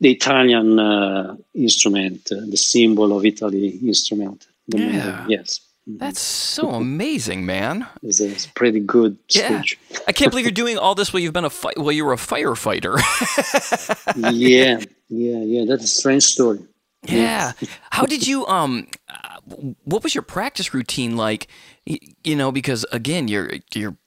[0.00, 4.46] the Italian uh, instrument, the symbol of Italy instrument.
[4.68, 5.26] yeah.
[5.28, 5.60] yes.
[5.86, 7.86] That's so amazing, man.
[8.02, 9.62] It's a, pretty good yeah.
[10.08, 12.14] I can't believe you're doing all this while you've been a fi- well, you were
[12.14, 12.96] a firefighter.
[14.32, 15.64] yeah, yeah, yeah.
[15.66, 16.60] That's a strange story.
[17.02, 17.52] Yeah.
[17.90, 18.86] How did you um?
[19.08, 19.40] Uh,
[19.84, 21.48] what was your practice routine like?
[21.84, 23.98] You know, because again, your your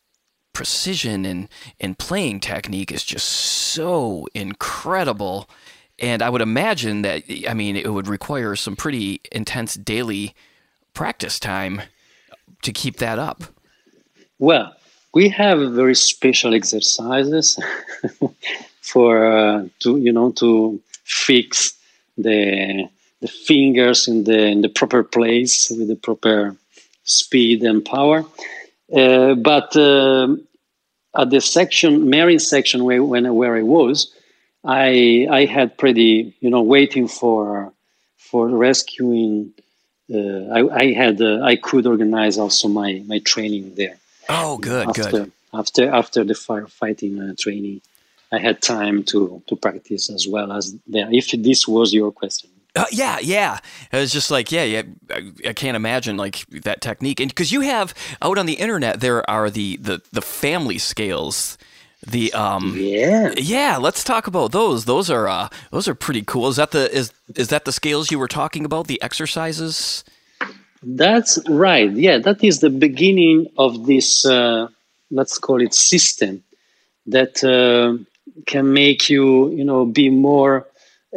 [0.54, 1.48] precision and
[1.80, 5.48] and playing technique is just so incredible,
[6.00, 10.34] and I would imagine that I mean it would require some pretty intense daily
[10.97, 11.81] practice time
[12.63, 13.43] to keep that up.
[14.39, 14.73] Well,
[15.13, 17.60] we have very special exercises
[18.81, 21.77] for uh, to you know to fix
[22.17, 22.89] the
[23.21, 26.55] the fingers in the in the proper place with the proper
[27.03, 28.25] speed and power.
[29.01, 30.36] Uh, but uh,
[31.15, 34.12] at the section, marine section where when where I was,
[34.63, 37.71] I I had pretty you know waiting for
[38.17, 39.53] for rescuing.
[40.13, 43.98] Uh, I, I had uh, I could organize also my my training there.
[44.30, 45.32] Oh, good, after, good.
[45.54, 47.82] After after the firefighting uh, training.
[48.30, 51.08] I had time to to practice as well as there.
[51.12, 52.50] If this was your question.
[52.76, 53.60] Uh, yeah, yeah.
[53.91, 54.84] It was just like, yeah, yeah.
[55.10, 59.00] I, I can't imagine like that technique, and because you have out on the internet,
[59.00, 61.58] there are the the the family scales.
[62.10, 63.34] The um yeah.
[63.38, 64.86] yeah let's talk about those.
[64.86, 66.48] Those are uh those are pretty cool.
[66.48, 70.04] Is that the is is that the scales you were talking about the exercises?
[70.82, 71.91] That's right.
[71.91, 74.67] Yeah that is the beginning of this uh,
[75.12, 76.43] let's call it system
[77.08, 77.98] that uh,
[78.46, 80.67] can make you, you know, be more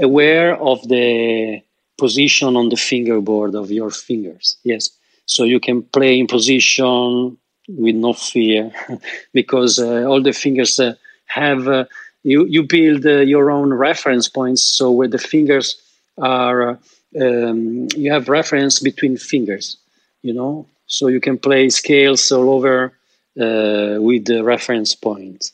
[0.01, 1.61] aware of the
[1.99, 4.57] position on the fingerboard of your fingers.
[4.65, 4.91] Yes.
[5.27, 7.37] So you can play in position
[7.79, 8.73] with no fear
[9.33, 10.95] because uh, all the fingers uh,
[11.27, 11.85] have, uh,
[12.23, 14.63] you, you build uh, your own reference points.
[14.63, 15.81] So where the fingers
[16.19, 16.79] are,
[17.21, 19.77] um, you have reference between fingers,
[20.23, 22.93] you know, so you can play scales all over
[23.41, 25.53] uh, with the reference points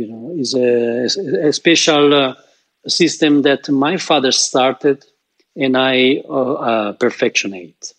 [0.00, 2.34] you know, is a, a special uh,
[2.86, 5.04] system that my father started
[5.54, 7.92] and I uh, uh, perfectionate.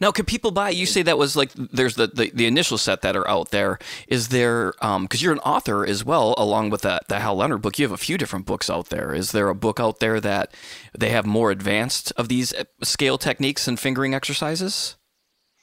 [0.00, 0.70] Now, can people buy?
[0.70, 3.78] You say that was like there's the, the, the initial set that are out there.
[4.08, 7.62] Is there because um, you're an author as well, along with that the Hal Leonard
[7.62, 7.78] book?
[7.78, 9.14] You have a few different books out there.
[9.14, 10.54] Is there a book out there that
[10.96, 14.96] they have more advanced of these uh, scale techniques and fingering exercises?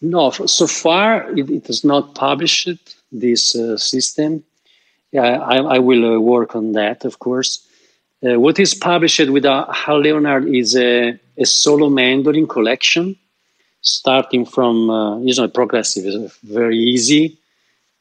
[0.02, 2.70] No, so far it, it is not published
[3.12, 4.44] this uh, system
[5.12, 7.66] yeah, I, I will uh, work on that, of course.
[8.24, 13.18] Uh, what is published with uh, Hal Leonard is a, a solo mandolin collection,
[13.82, 17.38] starting from uh, know progressive, very easy,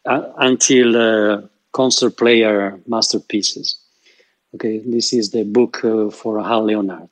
[0.05, 3.77] uh, until uh, concert player masterpieces.
[4.55, 7.11] Okay, this is the book uh, for Hal Leonard.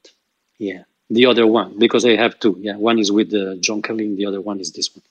[0.59, 2.57] Yeah, the other one because I have two.
[2.61, 5.03] Yeah, one is with John Carlini, the other one is this one.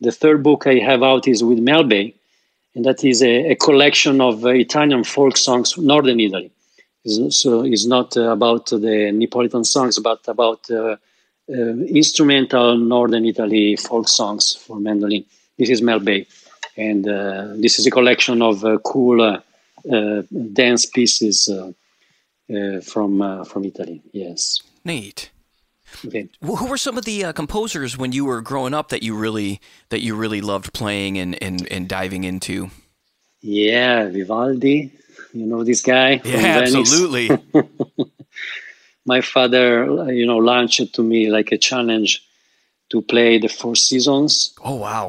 [0.00, 2.14] The third book I have out is with Mel Bay
[2.78, 6.50] and that is a, a collection of uh, Italian folk songs, northern Italy.
[7.30, 10.96] So it's not uh, about the Neapolitan songs, but about uh, uh,
[11.48, 15.24] instrumental northern Italy folk songs for mandolin.
[15.58, 16.26] This is Mel Bay,
[16.76, 19.40] and uh, this is a collection of uh, cool
[20.52, 21.48] dance pieces
[22.50, 24.00] uh, from uh, from Italy.
[24.12, 24.60] Yes.
[24.84, 25.30] Neat.
[26.06, 26.28] Okay.
[26.42, 29.60] Who were some of the uh, composers when you were growing up that you really
[29.90, 32.70] that you really loved playing and, and, and diving into?
[33.40, 34.92] Yeah, Vivaldi.
[35.34, 36.20] You know this guy?
[36.24, 37.30] Yeah, absolutely.
[39.14, 39.66] My father,
[40.12, 42.10] you know, launched to me like a challenge
[42.90, 44.32] to play the Four Seasons.
[44.62, 45.06] Oh wow!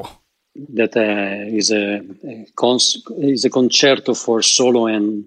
[0.80, 1.84] That uh, is a,
[2.32, 5.26] a cons- is a concerto for solo and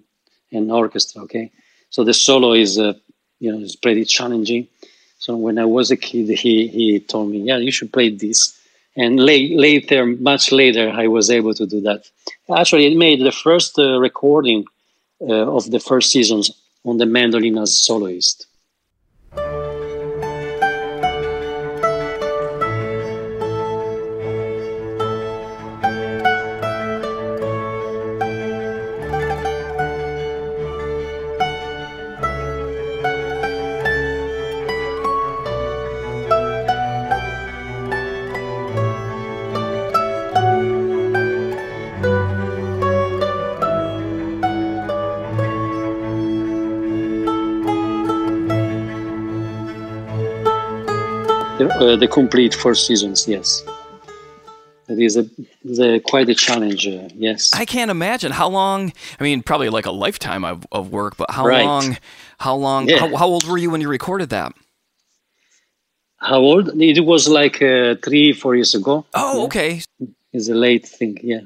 [0.50, 1.22] and orchestra.
[1.22, 1.52] Okay,
[1.94, 2.94] so the solo is uh,
[3.38, 4.66] you know is pretty challenging.
[5.18, 8.40] So when I was a kid, he he told me, yeah, you should play this.
[8.96, 12.00] And late, later, much later, I was able to do that.
[12.60, 14.64] Actually, it made the first uh, recording
[15.20, 16.50] uh, of the first seasons
[16.84, 18.46] on the mandolin as soloist.
[51.94, 53.26] The, the complete four seasons.
[53.28, 53.62] Yes,
[54.88, 55.22] it is a,
[55.64, 56.86] the, quite a challenge.
[56.86, 58.92] Uh, yes, I can't imagine how long.
[59.18, 61.64] I mean, probably like a lifetime of, of work, but how Right.
[61.64, 61.96] long?
[62.38, 62.88] How long?
[62.88, 62.98] Yeah.
[62.98, 64.52] How, how old were you when you recorded that?
[66.18, 66.80] how old?
[66.80, 69.04] It was like uh, three, four years ago.
[69.14, 69.44] Oh, Yeah.
[69.44, 69.82] okay.
[70.32, 71.18] It's a late thing.
[71.22, 71.40] Yeah,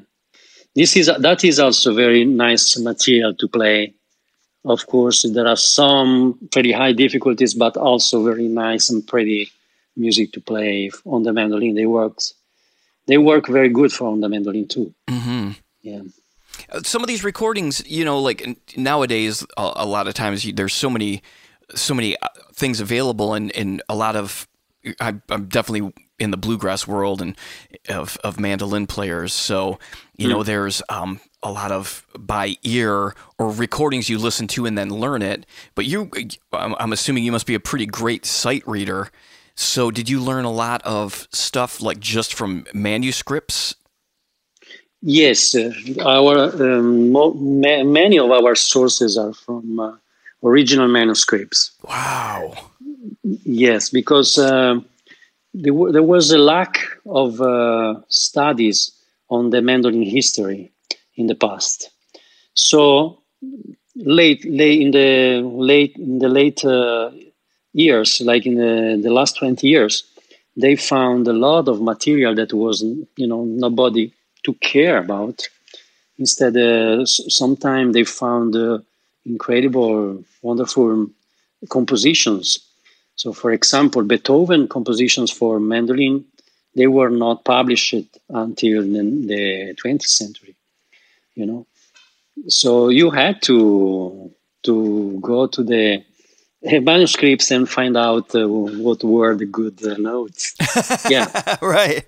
[0.74, 3.94] this is that is also very nice material to play.
[4.64, 9.50] Of course, there are some pretty high difficulties, but also very nice and pretty
[9.98, 11.74] music to play on the mandolin.
[11.74, 12.34] They worked.
[13.06, 14.94] They work very good for on the mandolin too.
[15.08, 15.50] hmm
[15.82, 16.02] Yeah.
[16.82, 20.74] Some of these recordings, you know, like nowadays, a, a lot of times you, there's
[20.74, 21.22] so many,
[21.74, 24.46] so many uh, things available, and, and a lot of.
[25.00, 27.36] I, I'm definitely in the bluegrass world and
[27.88, 29.32] of, of mandolin players.
[29.32, 29.78] So,
[30.16, 34.78] you know, there's um, a lot of by ear or recordings you listen to and
[34.78, 35.46] then learn it.
[35.74, 36.10] But you,
[36.52, 39.10] I'm, I'm assuming you must be a pretty great sight reader.
[39.60, 43.74] So, did you learn a lot of stuff like just from manuscripts?
[45.02, 45.72] Yes, uh,
[46.06, 49.96] our um, mo- ma- many of our sources are from uh,
[50.44, 51.72] original manuscripts.
[51.82, 52.54] Wow.
[53.44, 54.86] Yes, because um
[55.52, 58.92] there, w- there was a lack of uh, studies
[59.28, 60.70] on the mandolin history
[61.16, 61.90] in the past.
[62.54, 63.22] So
[63.96, 67.10] late, late in the late in the late uh,
[67.72, 70.04] years, like in the, the last twenty years,
[70.56, 72.82] they found a lot of material that was
[73.16, 74.12] you know nobody
[74.44, 75.46] to care about.
[76.18, 78.78] Instead, uh, s- sometime they found uh,
[79.24, 81.08] incredible, wonderful
[81.70, 82.58] compositions.
[83.16, 86.24] So, for example, Beethoven compositions for mandolin,
[86.74, 87.94] they were not published
[88.30, 89.02] until the,
[89.32, 90.54] the 20th century.
[91.34, 91.66] You know,
[92.48, 94.32] so you had to
[94.64, 96.04] to go to the
[96.82, 100.54] manuscripts and find out uh, what were the good uh, notes.
[101.08, 102.04] yeah, right.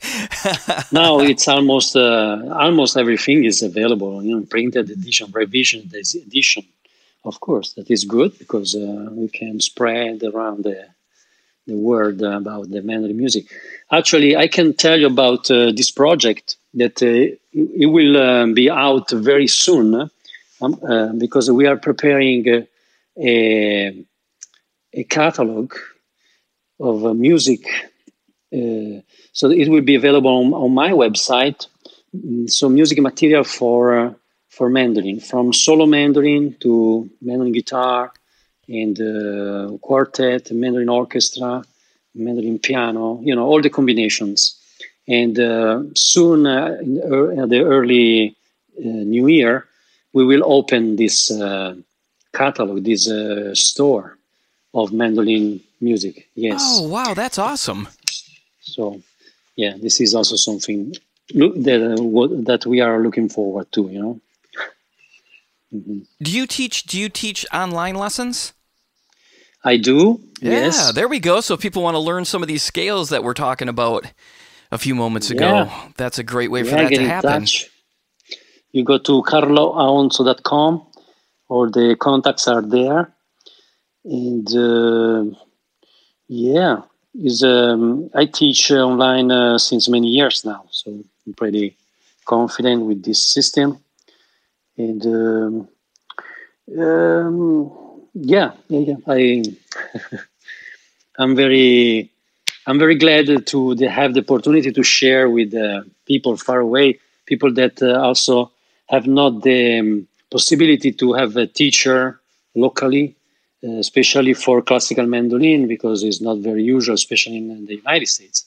[0.93, 4.23] now it's almost uh, almost everything is available.
[4.23, 6.65] You know, printed edition, revision edition.
[7.25, 10.87] Of course, that is good because uh, we can spread around the
[11.67, 13.45] the word about the mandolin music.
[13.93, 18.71] Actually, I can tell you about uh, this project that uh, it will um, be
[18.71, 20.11] out very soon
[20.63, 22.63] um, uh, because we are preparing uh,
[23.19, 24.05] a,
[24.93, 25.75] a catalog
[26.79, 27.67] of uh, music.
[28.53, 29.01] Uh,
[29.33, 31.67] so it will be available on, on my website.
[32.17, 34.15] Mm, So music material for uh,
[34.49, 38.13] for mandolin, from solo mandolin to mandolin guitar,
[38.69, 41.63] and uh, quartet, mandolin orchestra,
[42.15, 44.57] mandolin piano, you know, all the combinations.
[45.07, 48.37] And uh, soon, uh, in the early
[48.77, 49.67] new year,
[50.13, 51.31] we will open this
[52.33, 53.09] catalog, this
[53.55, 54.19] store
[54.75, 56.29] of mandolin music.
[56.35, 56.61] Yes.
[56.65, 57.89] Oh, wow, that's awesome.
[58.63, 59.03] So,
[59.57, 60.95] yeah, this is also something
[61.35, 64.21] look, that, uh, that we are looking forward to, you know.
[65.73, 66.07] Mhm.
[66.21, 68.53] Do you teach do you teach online lessons?
[69.65, 70.19] I do.
[70.41, 70.93] Yeah, yes.
[70.95, 71.41] there we go.
[71.41, 74.05] So if people want to learn some of these scales that we're talking about
[74.73, 75.89] a few moments ago, Yeah.
[75.97, 77.43] that's a great way for that to happen.
[77.43, 77.69] touch.
[78.73, 80.87] You go to carloaonzo.com
[81.49, 83.13] or the contacts are there.
[84.05, 85.37] And uh,
[86.29, 86.83] yeah,
[87.15, 90.91] is um, I teach online uh, since many years now, so
[91.27, 91.77] I'm pretty
[92.25, 93.79] confident with this system.
[94.77, 95.69] And um,
[96.79, 97.73] um,
[98.15, 98.95] yeah, yeah.
[99.07, 99.43] I
[101.19, 102.11] I'm very
[102.67, 107.53] I'm very glad to have the opportunity to share with uh, people far away, people
[107.55, 108.53] that uh, also
[108.89, 112.21] have not the um, possibility to have a teacher
[112.55, 113.17] locally,
[113.63, 118.45] especially for classical mandolin, because it's not very usual, especially in the United States,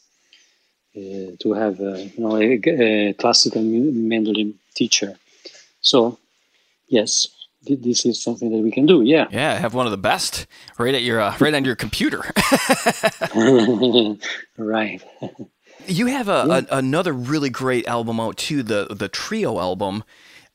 [0.96, 5.16] uh, to have uh, you know a, a classical mandolin teacher.
[5.82, 6.18] So,
[6.88, 7.28] yes,
[7.66, 9.02] this is something that we can do.
[9.02, 9.28] Yeah.
[9.32, 10.48] Yeah, have one of the best
[10.78, 12.24] right at your uh, right on your computer.
[14.58, 15.04] right.
[15.88, 16.62] You have a, yeah.
[16.70, 20.04] a, another really great album out too, the the trio album,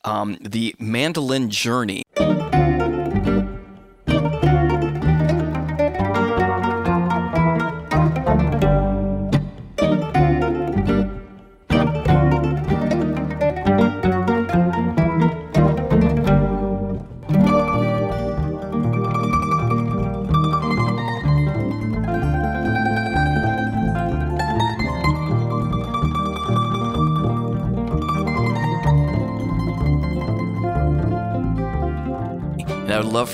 [0.05, 2.03] um, the Mandolin Journey.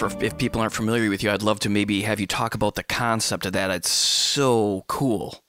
[0.03, 2.55] Love for if people aren't familiar with you, I'd love to maybe have you talk
[2.55, 3.71] about the concept of that.
[3.71, 5.43] It's so cool.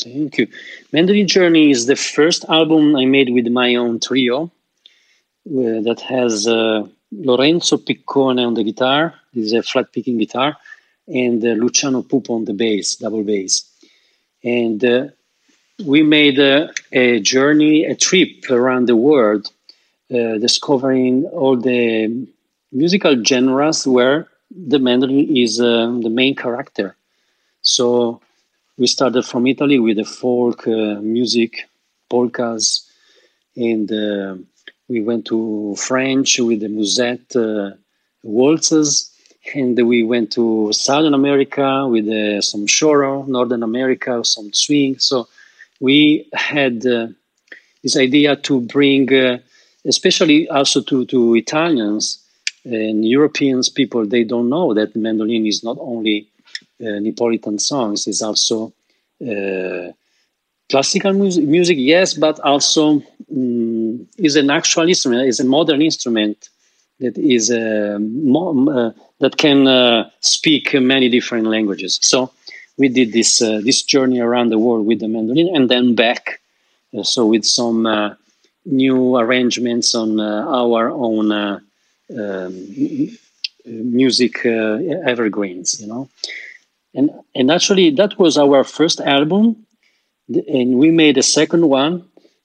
[0.00, 0.46] Thank you.
[0.92, 6.46] Mandolin Journey is the first album I made with my own trio uh, that has
[6.46, 10.56] uh, Lorenzo Piccone on the guitar, this is a flat picking guitar,
[11.06, 13.68] and uh, Luciano Puppo on the bass, double bass.
[14.42, 15.08] And uh,
[15.84, 19.50] we made a journey, a trip around the world,
[20.10, 22.26] uh, discovering all the
[22.72, 26.96] musical genres where the mandolin is uh, the main character.
[27.62, 28.20] So
[28.76, 31.68] we started from Italy with the folk uh, music,
[32.08, 32.88] polkas,
[33.56, 34.36] and uh,
[34.88, 37.70] we went to French with the musette uh,
[38.22, 39.12] waltzes,
[39.54, 44.98] and we went to Southern America with uh, some choro, Northern America some swing.
[44.98, 45.28] So
[45.80, 47.08] we had uh,
[47.82, 49.08] this idea to bring,
[49.84, 52.24] especially also to, to Italians,
[52.68, 56.28] and Europeans people they don't know that mandolin is not only
[56.80, 58.72] uh, Neapolitan songs; it's also
[59.26, 59.92] uh,
[60.68, 63.02] classical music, music, yes, but also
[63.32, 66.48] um, is an actual instrument, is a modern instrument
[67.00, 68.90] that is uh, uh
[69.20, 71.98] that can uh, speak many different languages.
[72.02, 72.30] So
[72.76, 76.40] we did this uh, this journey around the world with the mandolin, and then back,
[77.02, 78.16] so with some
[78.66, 81.62] new arrangements on our own
[82.16, 82.52] um,
[83.66, 86.08] music uh, evergreens, you know.
[86.94, 89.66] And and actually, that was our first album,
[90.28, 92.04] and we made a second one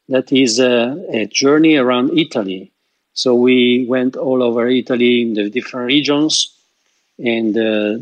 [0.09, 2.72] that is a, a journey around Italy.
[3.14, 6.51] So we went all over Italy in the different regions
[7.20, 7.97] and uh,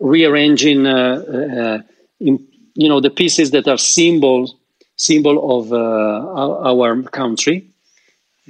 [0.00, 1.24] rearranging, uh,
[1.60, 1.82] uh,
[2.20, 4.54] in, you know, the pieces that are symbols
[4.96, 7.66] symbol of uh, our country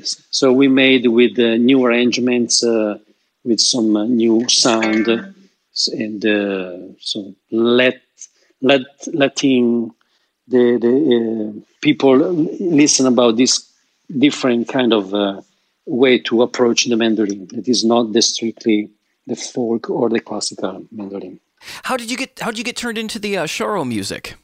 [0.03, 2.99] so we made with uh, new arrangements, uh,
[3.45, 8.01] with some uh, new sound, and uh, so let
[8.61, 8.83] let
[9.13, 9.93] letting
[10.49, 13.71] the the uh, people listen about this
[14.19, 15.41] different kind of uh,
[15.87, 17.49] way to approach the mandolin.
[17.53, 18.91] It is not the strictly
[19.27, 21.41] the folk or the classical mandolin.
[21.85, 24.35] How did you get How did you get turned into the uh, choro music?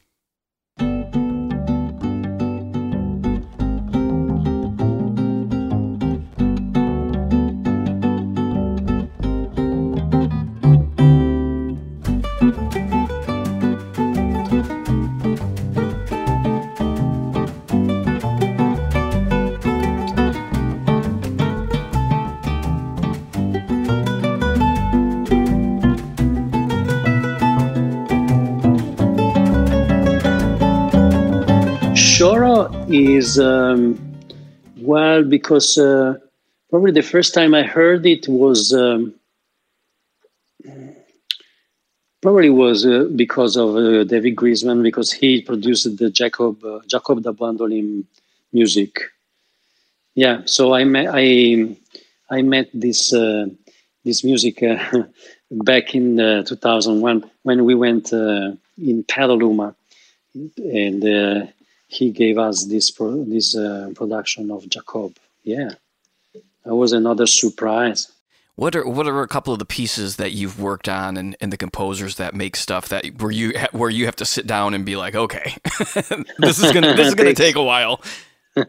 [32.93, 34.01] Is um,
[34.79, 36.19] well because uh,
[36.71, 39.15] probably the first time I heard it was um,
[42.21, 47.23] probably was uh, because of uh, David Grisman because he produced the Jacob uh, Jacob
[47.23, 48.07] do Bandolim
[48.53, 49.03] music.
[50.17, 51.77] Yeah, so I met I
[52.29, 53.47] I met this uh,
[54.05, 55.05] this music uh,
[55.53, 59.77] back in 2001 when we went in Petaluma
[60.57, 61.53] and
[61.91, 65.17] he gave us this pro, this uh, production of Jacob.
[65.43, 65.71] Yeah,
[66.65, 68.11] that was another surprise.
[68.55, 71.53] What are what are a couple of the pieces that you've worked on and, and
[71.53, 74.85] the composers that make stuff that where you where you have to sit down and
[74.85, 75.57] be like, okay,
[76.39, 78.01] this is gonna this is gonna take a while.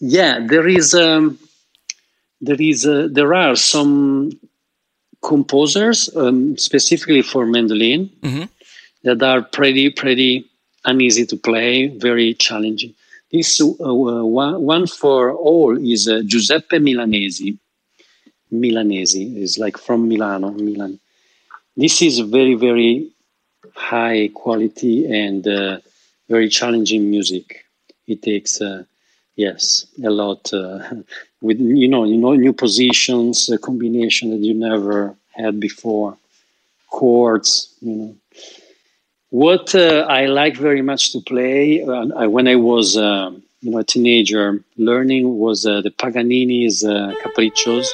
[0.00, 1.38] yeah, there is um,
[2.40, 4.32] there is a, there are some
[5.22, 8.44] composers um, specifically for mandolin mm-hmm.
[9.04, 10.48] that are pretty pretty
[10.90, 12.94] uneasy to play, very challenging.
[13.30, 17.58] This uh, one, one for all is uh, Giuseppe Milanesi.
[18.52, 20.98] Milanesi is like from Milano, Milan.
[21.76, 23.10] This is very very
[23.74, 25.78] high quality and uh,
[26.28, 27.64] very challenging music.
[28.06, 28.84] It takes uh,
[29.36, 30.78] yes a lot uh,
[31.42, 36.16] with you know you know new positions, a combination that you never had before,
[36.90, 38.16] chords, you know.
[39.30, 43.78] What uh, I like very much to play uh, when I was uh, you know
[43.78, 47.86] a teenager learning was uh, the Paganini's Capriccios.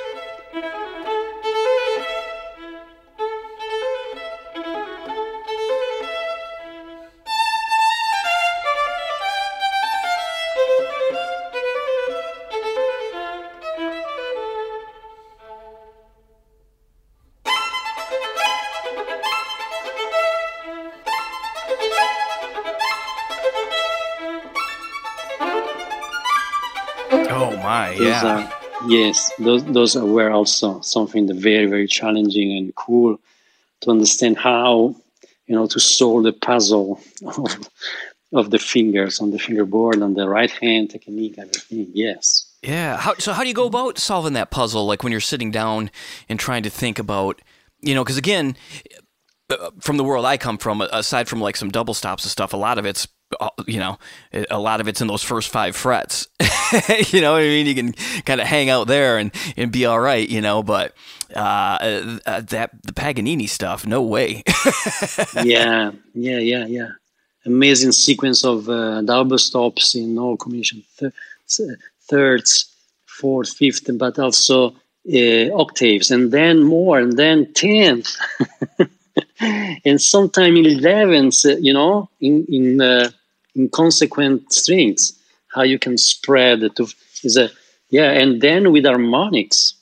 [28.87, 33.19] Yes, those those were also something that very very challenging and cool
[33.81, 34.95] to understand how
[35.47, 37.69] you know to solve the puzzle of,
[38.33, 41.89] of the fingers on the fingerboard on the right hand technique everything.
[41.93, 42.51] Yes.
[42.63, 42.97] Yeah.
[42.97, 44.87] How, so how do you go about solving that puzzle?
[44.87, 45.91] Like when you're sitting down
[46.29, 47.43] and trying to think about,
[47.81, 48.57] you know, because again,
[49.51, 52.55] uh, from the world I come from, aside from like some double stops and stuff,
[52.55, 53.07] a lot of it's
[53.67, 53.99] you know,
[54.51, 56.29] a lot of it's in those first five frets.
[57.13, 57.67] you know what I mean?
[57.67, 57.93] You can
[58.25, 60.95] kind of hang out there and, and be all right, you know, but
[61.35, 64.43] uh, uh, that the Paganini stuff, no way.
[65.43, 66.91] yeah, yeah, yeah, yeah.
[67.47, 71.13] Amazing sequence of uh, double stops in all combination, Th-
[72.09, 72.75] thirds,
[73.07, 74.75] fourth, fifth, but also
[75.13, 78.17] uh, octaves, and then more, and then tenth.
[79.85, 83.11] and sometimes in eleventh, you know, in in uh,
[83.57, 85.19] inconsequent strings
[85.55, 86.89] how you can spread to
[87.23, 87.49] is a
[87.91, 89.75] yeah and then with harmonics.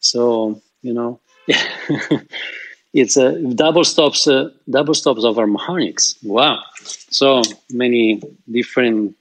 [0.00, 1.20] So you know
[2.92, 6.16] it's a double stops uh, double stops of harmonics.
[6.22, 6.62] Wow.
[6.82, 9.16] So many different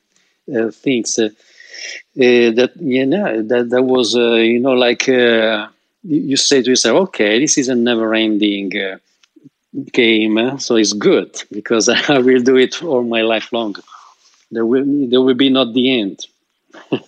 [0.53, 1.29] uh, things uh,
[2.17, 5.67] uh that you know that that was uh, you know like uh,
[6.03, 8.71] you say to yourself okay this is a never ending
[9.91, 13.76] game, so it's good because I will do it all my life long.
[14.51, 16.26] There will there will be not the end.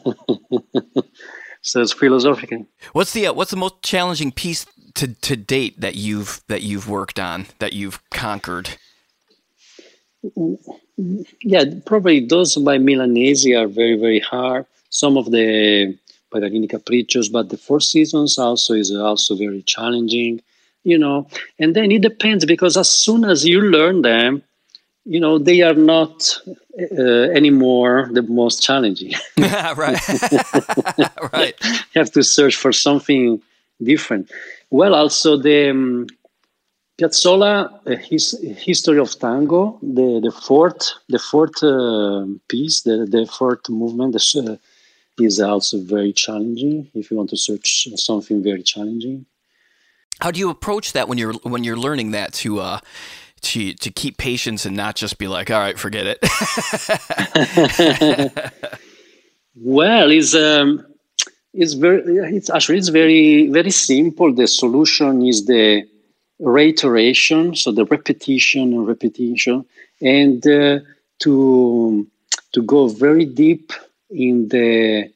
[1.61, 2.65] so it's philosophical.
[2.93, 4.65] What's the uh, what's the most challenging piece
[4.95, 8.71] to, to date that you've that you've worked on that you've conquered?
[11.41, 14.65] Yeah, probably those by Milanesi are very very hard.
[14.89, 15.97] Some of the
[16.31, 20.41] Paganini Capriccios, but the Four Seasons also is also very challenging
[20.91, 21.27] you know
[21.59, 24.41] and then it depends because as soon as you learn them
[25.13, 26.15] you know they are not
[26.99, 29.13] uh, anymore the most challenging.
[29.83, 29.99] Right.
[31.33, 31.55] Right.
[31.91, 33.41] You have to search for something
[33.91, 34.31] different.
[34.69, 36.07] Well also the um,
[36.97, 38.25] Piazzolla, uh, his
[38.67, 44.23] history of tango, the, the fourth the fourth uh, piece, the, the fourth movement, the,
[44.51, 46.75] uh, is also very challenging.
[46.93, 49.25] If you want to search something very challenging,
[50.19, 52.79] how do you approach that when you're when you're learning that to uh,
[53.41, 56.19] to to keep patience and not just be like, all right, forget it.
[59.55, 60.85] well, it's um,
[61.53, 62.01] it's very
[62.35, 64.33] it's actually it's very very simple.
[64.33, 65.87] The solution is the
[66.39, 69.65] reiteration, so the repetition and repetition,
[70.01, 70.79] and uh,
[71.19, 72.07] to
[72.53, 73.73] to go very deep
[74.09, 75.11] in the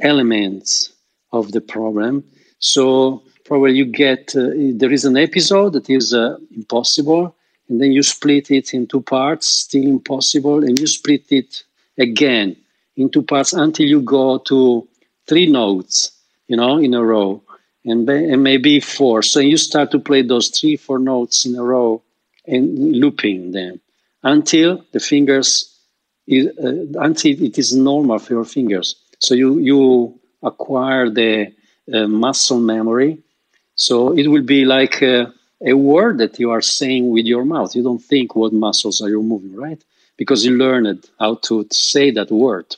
[0.00, 0.92] elements
[1.32, 2.24] of the problem.
[2.58, 7.34] So probably you get uh, there is an episode that is uh, impossible
[7.68, 11.64] and then you split it in two parts still impossible and you split it
[11.98, 12.56] again
[12.96, 14.86] in two parts until you go to
[15.26, 16.12] three notes
[16.46, 17.42] you know in a row
[17.84, 19.22] and, and maybe four.
[19.22, 22.02] So you start to play those three four notes in a row
[22.46, 23.80] and looping them
[24.22, 25.78] until the fingers
[26.26, 28.96] is, uh, until it is normal for your fingers.
[29.18, 31.52] So you you acquire the
[31.92, 33.22] uh, muscle memory
[33.80, 35.32] so it will be like a,
[35.64, 37.74] a, word that you are saying with your mouth.
[37.74, 39.82] You don't think what muscles are you moving, right?
[40.18, 42.76] Because you learned how to say that word.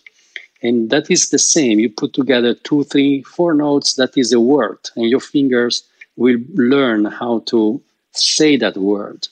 [0.63, 1.81] And that is the same.
[1.81, 4.79] You put together two, three, four notes, that is a word.
[4.95, 5.83] And your fingers
[6.15, 7.83] will learn how to
[8.13, 9.27] say that word.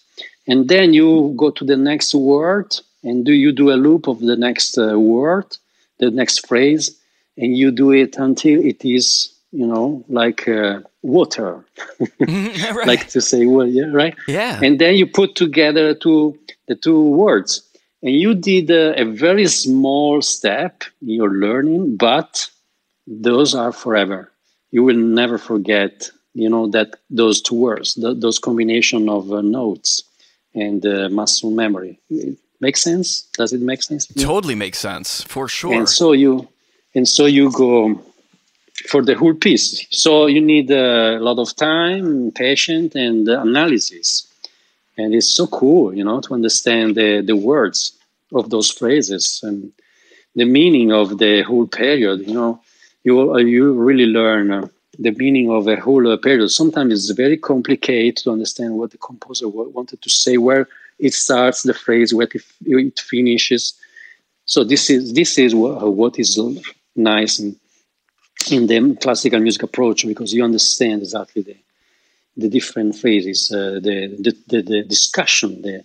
[0.48, 4.18] And then you go to the next word and do you do a loop of
[4.18, 5.56] the next uh, word,
[5.98, 6.98] the next phrase,
[7.36, 11.64] and you do it until it is you know, like uh, water,
[12.20, 12.86] right.
[12.86, 14.14] like to say, well, yeah, right?
[14.26, 14.60] Yeah.
[14.62, 16.38] And then you put together two
[16.68, 17.62] the two words,
[18.02, 22.50] and you did a, a very small step in your learning, but
[23.06, 24.30] those are forever.
[24.70, 29.40] You will never forget, you know, that those two words, the, those combination of uh,
[29.40, 30.02] notes
[30.54, 31.98] and uh, muscle memory.
[32.08, 33.22] It makes sense?
[33.36, 34.06] Does it make sense?
[34.06, 35.74] Totally makes sense, for sure.
[35.74, 36.48] And so you,
[36.94, 38.00] and so you go
[38.88, 39.86] for the whole piece.
[39.90, 44.26] So you need a lot of time, patience, and analysis.
[44.96, 47.92] And it's so cool, you know, to understand the, the words
[48.32, 49.72] of those phrases and
[50.34, 52.26] the meaning of the whole period.
[52.26, 52.60] You know,
[53.02, 54.68] you you really learn uh,
[54.98, 56.50] the meaning of a whole uh, period.
[56.50, 60.68] Sometimes it's very complicated to understand what the composer wanted to say, where
[60.98, 62.28] it starts the phrase, where
[62.64, 63.74] it finishes.
[64.44, 66.38] So this is this is what, what is
[66.94, 67.56] nice and
[68.50, 71.56] in the classical music approach because you understand exactly the
[72.36, 75.84] the different phases, uh, the, the, the the discussion, the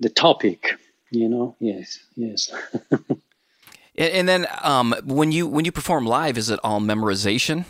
[0.00, 0.78] the topic.
[1.10, 2.52] You know, yes, yes.
[3.10, 7.64] and, and, then um, when you when you perform live, is it all memorization?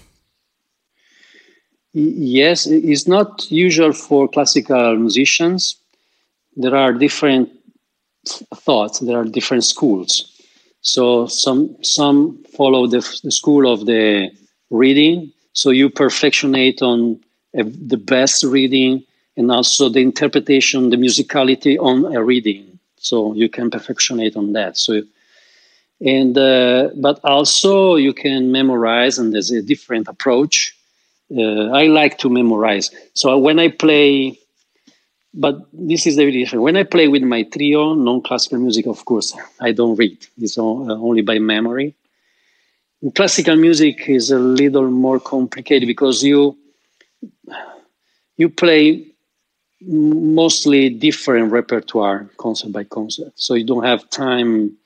[1.92, 5.76] Yes, it's not usual for classical musicians.
[6.56, 7.50] There are different
[8.54, 9.00] thoughts.
[9.00, 10.39] There are different schools.
[10.82, 14.30] So some some follow the, the school of the
[14.70, 15.32] reading.
[15.52, 17.20] So you perfectionate on
[17.54, 19.04] a, the best reading
[19.36, 22.78] and also the interpretation, the musicality on a reading.
[22.96, 24.76] So you can perfectionate on that.
[24.76, 25.02] So
[26.00, 30.74] and uh, but also you can memorize, and there's a different approach.
[31.36, 32.90] Uh, I like to memorize.
[33.14, 34.38] So when I play
[35.32, 36.62] but this is the different.
[36.62, 40.18] When I play with my trio, non-classical music, of course, I don't read.
[40.38, 41.94] It's all, uh, only by memory.
[43.14, 46.56] classical music is a little more complicated because you
[48.36, 49.06] you play
[49.82, 53.32] mostly different repertoire, concert by concert.
[53.36, 54.76] So you don't have time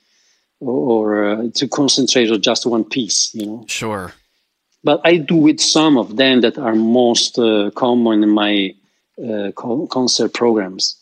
[0.61, 3.35] or, or uh, to concentrate on just one piece.
[3.35, 3.65] You know.
[3.67, 4.13] Sure.
[4.83, 8.75] But I do with some of them that are most uh, common in my
[9.23, 10.97] uh, concert programs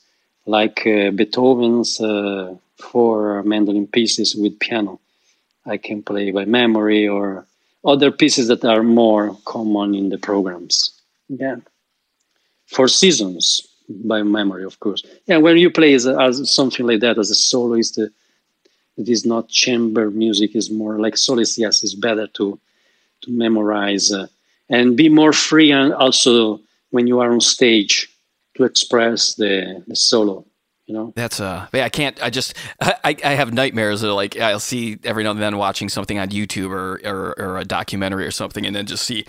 [0.47, 5.01] like uh, Beethoven's uh, four mandolin pieces with piano.
[5.65, 7.47] I can play by memory or
[7.85, 10.91] other pieces that are more common in the programs.
[11.29, 11.57] Yeah.
[12.67, 15.05] For seasons by memory, of course.
[15.27, 18.07] Yeah, when you play as, as something like that as a soloist, uh,
[18.97, 21.59] it is not chamber music, it's more like soloist.
[21.59, 22.59] Yes, it's better to
[23.23, 24.27] to memorize uh,
[24.69, 26.61] and be more free and also
[26.93, 28.09] when you are on stage
[28.57, 30.47] to express the, the solo
[30.87, 31.13] you know?
[31.17, 34.99] That's uh yeah i can't i just i i have nightmares of like i'll see
[35.05, 38.67] every now and then watching something on youtube or, or or a documentary or something
[38.67, 39.25] and then just see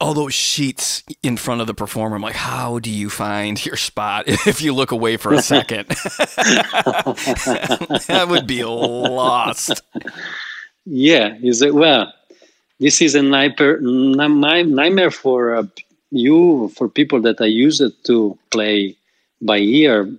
[0.00, 2.16] all those sheets in front of the performer.
[2.16, 5.88] I'm like how do you find your spot if you look away for a second?
[8.08, 9.80] That would be lost.
[10.84, 12.12] Yeah is it well
[12.80, 15.62] this is a nightmare nightmare for uh,
[16.12, 18.96] you for people that are used to play
[19.40, 20.12] by ear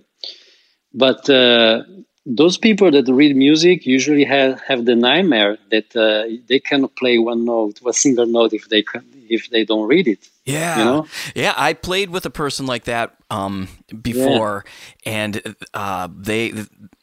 [0.92, 1.82] but uh,
[2.26, 7.18] those people that read music usually have, have the nightmare that uh, they cannot play
[7.18, 10.84] one note one single note if they can, if they don't read it yeah you
[10.84, 11.06] know?
[11.34, 13.68] yeah i played with a person like that um,
[14.02, 14.64] before
[15.06, 15.12] yeah.
[15.12, 16.52] and uh, they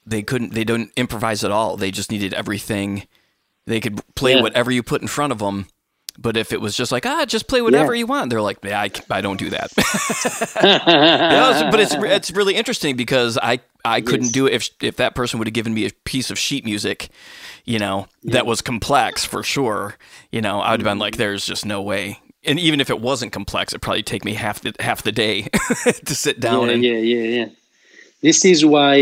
[0.05, 3.07] they couldn't they don't improvise at all they just needed everything
[3.65, 4.41] they could play yeah.
[4.41, 5.67] whatever you put in front of them
[6.17, 7.99] but if it was just like ah, just play whatever yeah.
[7.99, 9.71] you want, they're like, yeah, I, I don't do that.
[11.71, 14.31] but it's it's really interesting because I I couldn't yes.
[14.31, 17.09] do it if if that person would have given me a piece of sheet music,
[17.65, 18.33] you know, yeah.
[18.33, 19.95] that was complex for sure.
[20.31, 22.19] You know, I would have been like, there's just no way.
[22.43, 25.43] And even if it wasn't complex, it'd probably take me half the half the day
[26.05, 26.67] to sit down.
[26.67, 27.45] Yeah, and yeah, yeah, yeah.
[28.21, 28.93] This is why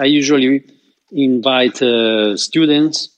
[0.00, 0.64] I usually
[1.10, 3.08] invite uh, students.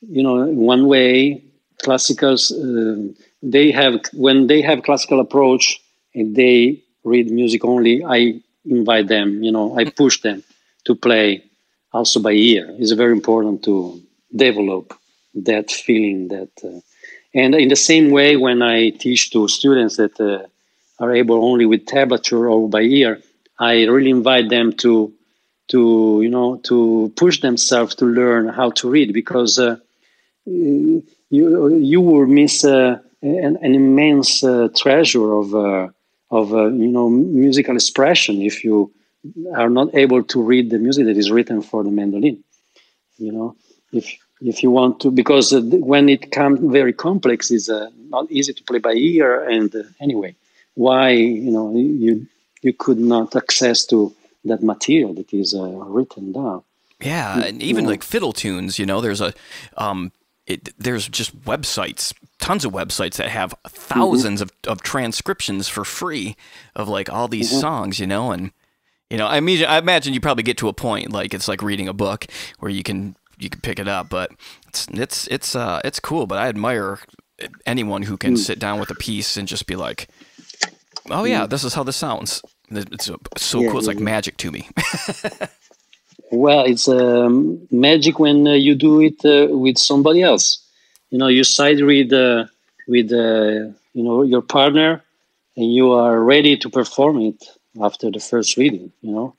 [0.00, 1.42] You know, one way
[1.84, 3.12] classicals uh,
[3.42, 5.80] they have when they have classical approach
[6.14, 10.42] and they read music only i invite them you know i push them
[10.84, 11.44] to play
[11.92, 12.74] also by ear.
[12.78, 14.00] It's very important to
[14.34, 14.94] develop
[15.34, 16.80] that feeling that uh,
[17.34, 20.46] and in the same way when i teach to students that uh,
[21.02, 23.20] are able only with tablature or by ear
[23.58, 25.12] i really invite them to
[25.68, 29.76] to you know to push themselves to learn how to read because uh,
[31.30, 35.88] you you will miss uh, an, an, immense uh, treasure of uh,
[36.30, 38.92] of uh, you know musical expression if you
[39.56, 42.42] are not able to read the music that is written for the mandolin.
[43.18, 43.56] You know,
[43.92, 48.30] if if you want to, because uh, when it comes very complex, it's uh, not
[48.30, 49.48] easy to play by ear.
[49.48, 50.36] And uh, anyway,
[50.74, 52.26] why you know you
[52.62, 54.14] you could not access to
[54.44, 56.62] that material that is uh, written down.
[57.00, 57.90] Yeah, and even yeah.
[57.90, 59.32] like fiddle tunes, you know, there's a
[59.76, 60.10] um,
[60.48, 64.42] it, there's just websites, tons of websites that have 1000s mm-hmm.
[64.42, 66.36] of, of transcriptions for free
[66.74, 67.60] of like all these mm-hmm.
[67.60, 68.50] songs, you know, and
[69.10, 71.62] you know, I mean, I imagine you probably get to a point like it's like
[71.62, 72.26] reading a book
[72.58, 74.30] where you can you can pick it up, but
[74.68, 76.26] it's it's it's uh it's cool.
[76.26, 76.98] But I admire
[77.64, 78.38] anyone who can mm.
[78.38, 80.08] sit down with a piece and just be like,
[81.08, 81.50] "Oh yeah, mm.
[81.50, 83.78] this is how this sounds." It's so yeah, cool.
[83.78, 84.68] It's like magic to me.
[86.30, 90.64] well, it's um, magic when uh, you do it uh, with somebody else.
[91.10, 92.46] You know, you side read uh,
[92.86, 95.02] with uh, you know your partner,
[95.56, 97.44] and you are ready to perform it
[97.82, 98.92] after the first reading.
[99.00, 99.36] You know,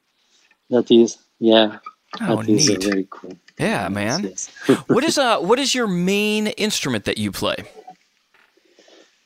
[0.69, 1.77] that is yeah,
[2.21, 2.83] oh, that is neat.
[2.83, 3.37] very cool.
[3.59, 4.23] Yeah, man.
[4.23, 4.49] Yes.
[4.87, 7.57] what is uh what is your main instrument that you play?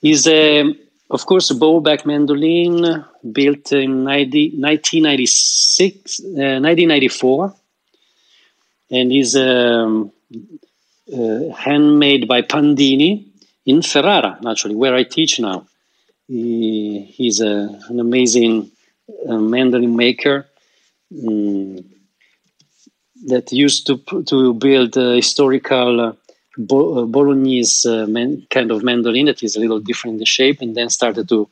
[0.01, 0.77] Is a um,
[1.13, 7.55] of course a bowlback mandolin built in 90, 1996 uh, 1994
[8.91, 10.11] and is um,
[11.13, 13.25] uh, handmade by Pandini
[13.65, 15.67] in Ferrara naturally, where I teach now.
[16.27, 18.71] He, he's a, an amazing
[19.27, 20.47] uh, mandolin maker
[21.13, 21.85] mm,
[23.25, 23.97] that used to
[24.27, 26.13] to build a historical uh,
[26.57, 30.25] Bo- uh, Bolognese uh, man, kind of mandolin that is a little different in the
[30.25, 31.49] shape, and then started to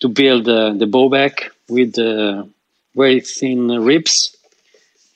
[0.00, 2.44] to build uh, the bowlback with uh,
[2.94, 4.36] very thin ribs.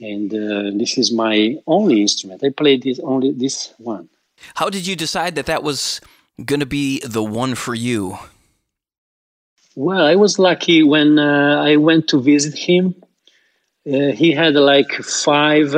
[0.00, 2.42] And uh, this is my only instrument.
[2.42, 4.08] I played this only this one.
[4.54, 6.00] How did you decide that that was
[6.42, 8.16] going to be the one for you?
[9.76, 12.94] Well, I was lucky when I went to visit him
[13.86, 15.74] uh, he had like five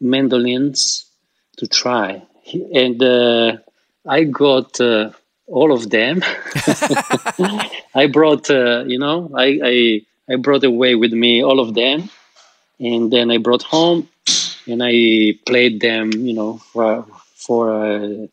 [0.00, 1.04] mandolins
[1.58, 2.22] to try,
[2.52, 3.56] and uh,
[4.06, 5.10] I got uh,
[5.46, 6.22] all of them.
[7.94, 10.00] I brought, uh, you know, I, I
[10.32, 12.08] I brought away with me all of them,
[12.78, 14.08] and then I brought home,
[14.66, 18.26] and I played them, you know, for for uh,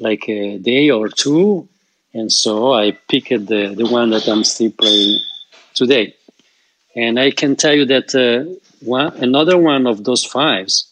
[0.00, 1.68] like a day or two,
[2.14, 5.20] and so I picked the the one that I'm still playing
[5.74, 6.14] today.
[6.96, 10.86] And I can tell you that uh, one, another one of those fives,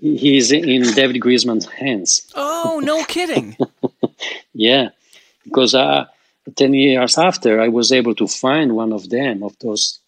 [0.00, 2.30] he's in David Grisman's hands.
[2.34, 3.56] Oh, no kidding.
[4.52, 4.90] yeah,
[5.44, 6.06] because uh,
[6.56, 10.00] 10 years after, I was able to find one of them, of those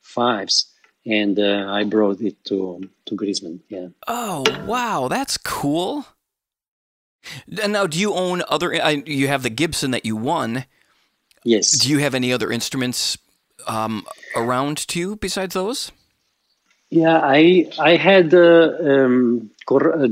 [0.00, 0.66] fives,
[1.06, 3.60] and uh, I brought it to, to Grisman.
[3.68, 3.88] Yeah.
[4.06, 6.06] Oh, wow, that's cool.
[7.62, 8.74] And now, do you own other?
[9.06, 10.66] you have the Gibson that you won.
[11.42, 11.70] Yes.
[11.78, 13.16] Do you have any other instruments
[13.66, 15.90] um, around too besides those?
[17.00, 19.50] Yeah, I I had uh, um,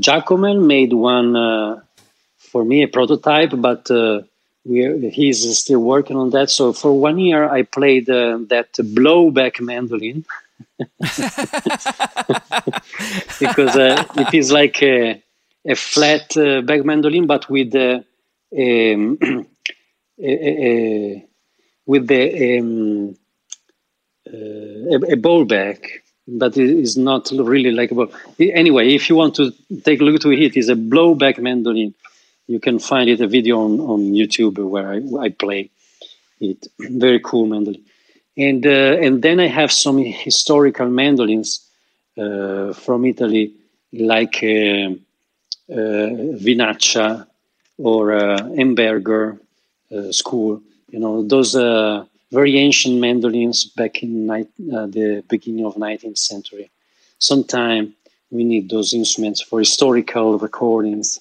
[0.05, 1.81] Giacomel made one uh,
[2.37, 4.21] for me a prototype, but uh,
[4.65, 6.49] we he's still working on that.
[6.49, 10.25] So for one year, I played uh, that blowback mandolin
[13.39, 15.21] because uh, it is like a,
[15.65, 19.17] a flat uh, back mandolin, but with um,
[20.19, 20.31] a,
[20.69, 21.25] a,
[21.85, 23.15] with the um,
[24.27, 28.09] uh, a, a bowlback but it is not really bow.
[28.39, 29.51] Anyway, if you want to
[29.83, 31.93] take a look to it, it's a blowback mandolin.
[32.47, 35.69] You can find it a video on, on YouTube where I, I play
[36.39, 36.67] it.
[36.79, 37.83] Very cool mandolin.
[38.35, 41.69] And uh, and then I have some historical mandolins
[42.17, 43.53] uh, from Italy,
[43.91, 44.95] like uh,
[45.69, 46.09] uh
[46.41, 47.27] Vinaccia
[47.77, 49.39] or uh, Embergher
[49.95, 50.61] uh, school.
[50.89, 51.55] You know those
[52.33, 56.71] very ancient mandolins back in night, uh, the beginning of 19th century.
[57.19, 57.93] Sometime
[58.31, 61.19] we need those instruments for historical recordings.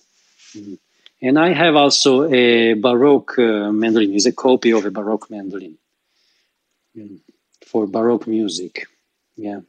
[0.56, 0.78] Mm.
[1.20, 4.14] And I have also a Baroque uh, mandolin.
[4.14, 5.76] It's a copy of a Baroque mandolin
[6.96, 7.20] mm.
[7.66, 8.86] for Baroque music.
[9.36, 9.60] Yeah.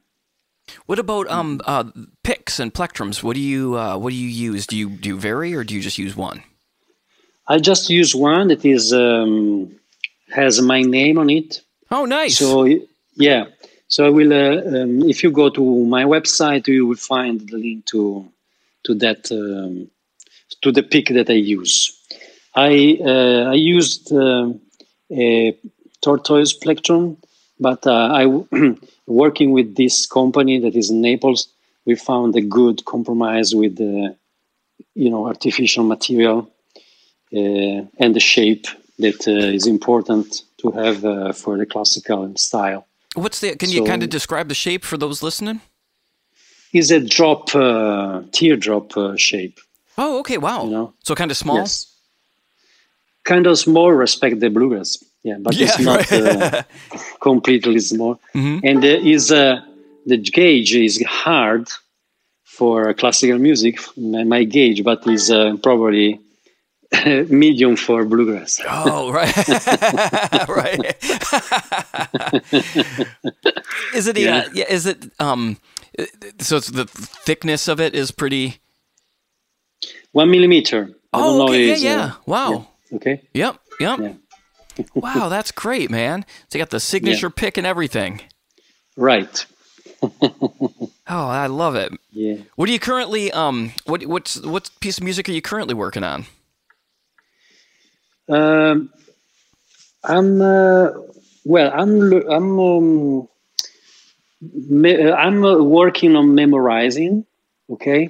[0.86, 1.84] What about um uh,
[2.24, 3.22] picks and plectrums?
[3.22, 4.66] What do you uh, what do you use?
[4.66, 6.44] Do you do you vary or do you just use one?
[7.46, 9.76] I just use one It is um,
[10.34, 11.62] has my name on it.
[11.92, 12.38] Oh, nice.
[12.38, 12.68] So
[13.16, 13.46] yeah,
[13.88, 14.34] so I will.
[14.34, 18.28] Uh, um, if you go to my website, you will find the link to
[18.86, 19.90] to that um,
[20.62, 21.76] to the pick that I use.
[22.56, 24.50] I uh, I used uh,
[25.12, 25.58] a
[26.02, 27.18] tortoise plectrum,
[27.60, 28.26] but uh, I
[29.08, 31.48] working with this company that is in Naples.
[31.86, 34.16] We found a good compromise with the
[34.96, 36.50] you know artificial material
[37.36, 38.68] uh, and the shape
[39.00, 42.86] that uh, is important to have uh, for the classical style.
[43.16, 43.56] What's the?
[43.56, 45.62] Can so, you kind of describe the shape for those listening?
[46.74, 49.60] is a drop, uh, teardrop uh, shape.
[49.98, 50.38] Oh, okay.
[50.38, 50.66] Wow.
[50.66, 50.94] You know?
[51.04, 51.58] So kind of small.
[51.58, 51.86] Yes.
[53.24, 55.02] Kind of small, respect the bluegrass.
[55.24, 56.64] Yeah, but Yeah, it's not uh,
[57.22, 58.20] completely small.
[58.36, 58.60] Mhm.
[58.64, 59.62] And uh, is uh,
[60.06, 61.70] the gauge is hard
[62.44, 66.20] for classical music, my, my gauge, but is uh, probably
[67.30, 68.62] medium for bluegrass.
[68.70, 69.36] Oh, right.
[70.48, 70.96] right.
[73.96, 74.36] is it, yeah.
[74.36, 74.48] Yeah.
[74.54, 75.58] yeah, is it, um,
[76.40, 78.60] so it's the thickness of it is pretty,
[80.12, 80.92] One millimeter.
[81.14, 81.68] Oh, okay.
[81.68, 82.12] Yeah, uh, yeah.
[82.26, 82.68] Wow.
[82.94, 83.22] Okay.
[83.34, 83.58] Yep.
[83.80, 84.00] Yep.
[84.00, 84.14] Yeah.
[84.96, 85.30] wow.
[85.30, 86.26] That's great, man.
[86.50, 88.22] So you got the signature pick and everything.
[88.96, 89.46] Right.
[90.02, 91.92] Oh, I love it.
[92.12, 92.38] Yeah.
[92.56, 96.04] What are you currently, um, what, what's, what piece of music are you currently working
[96.04, 96.26] on?
[98.30, 98.92] Um,
[100.04, 100.90] I'm uh,
[101.46, 101.72] well.
[101.74, 103.28] I'm I'm um,
[104.86, 107.26] uh, I'm uh, working on memorizing.
[107.70, 108.10] Okay,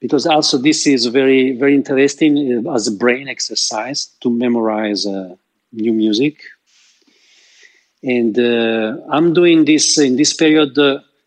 [0.00, 5.34] because also this is very very interesting uh, as a brain exercise to memorize uh,
[5.72, 6.42] new music.
[8.02, 10.76] And uh, I'm doing this in this period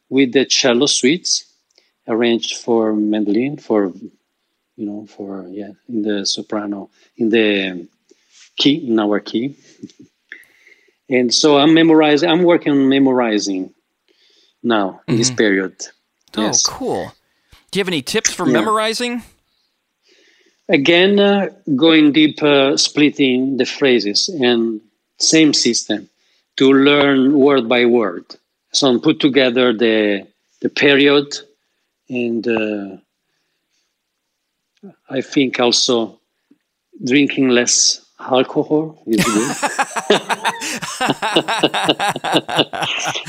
[0.09, 1.45] with the cello suites
[2.07, 3.93] arranged for mandolin for
[4.75, 7.88] you know for yeah in the soprano in the
[8.57, 9.55] key in our key
[11.09, 13.73] and so i'm memorizing i'm working on memorizing
[14.63, 15.75] now in this period
[16.35, 17.13] yes Oh, cool.
[17.71, 18.53] Do you have any tips for Yeah.
[18.53, 19.23] memorizing?
[20.69, 24.81] again uh, going deep uh, splitting the phrases and
[25.19, 26.09] same system
[26.57, 28.25] to learn word by word
[28.71, 30.25] so I'm put together the
[30.61, 31.27] the period
[32.09, 32.97] and uh,
[35.09, 36.19] i think also
[37.03, 39.55] drinking less alcohol is good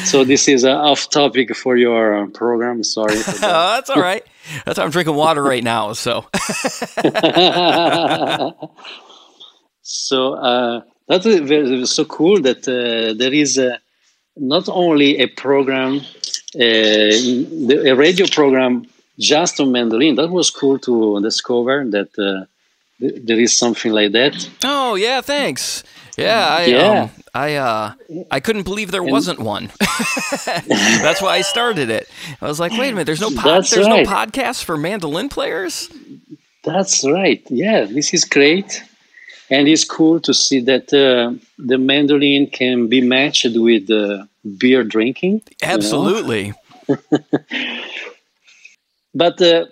[0.04, 3.40] so this is uh, off topic for your uh, program sorry that.
[3.42, 4.24] Oh, that's all right.
[4.64, 5.92] That's why I'm drinking water right now.
[5.92, 6.26] So,
[9.82, 13.78] so uh, that is very, so cool that uh, there is uh,
[14.36, 16.00] not only a program,
[16.58, 18.86] a radio program
[19.18, 20.16] just on mandolin.
[20.16, 22.46] That was cool to discover that uh,
[23.00, 24.48] there is something like that.
[24.64, 25.82] oh yeah, thanks.
[26.16, 27.02] Yeah, I, Yeah.
[27.02, 27.94] Um, I, uh,
[28.30, 29.68] I couldn't believe there wasn't one.
[30.46, 32.08] That's why I started it.
[32.40, 34.06] I was like, wait a minute, there's no pod, there's right.
[34.06, 35.88] no podcast for mandolin players.
[36.62, 37.42] That's right.
[37.50, 38.84] Yeah, this is great.
[39.50, 44.26] And it's cool to see that uh, the mandolin can be matched with uh,
[44.56, 45.42] beer drinking.
[45.60, 45.74] you know?
[45.74, 46.54] Absolutely.
[49.14, 49.66] But uh,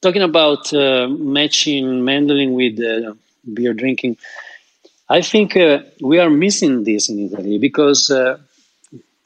[0.00, 3.14] talking about uh, matching mandolin with uh,
[3.52, 4.16] beer drinking,
[5.08, 8.38] I think uh, we are missing this in Italy because uh,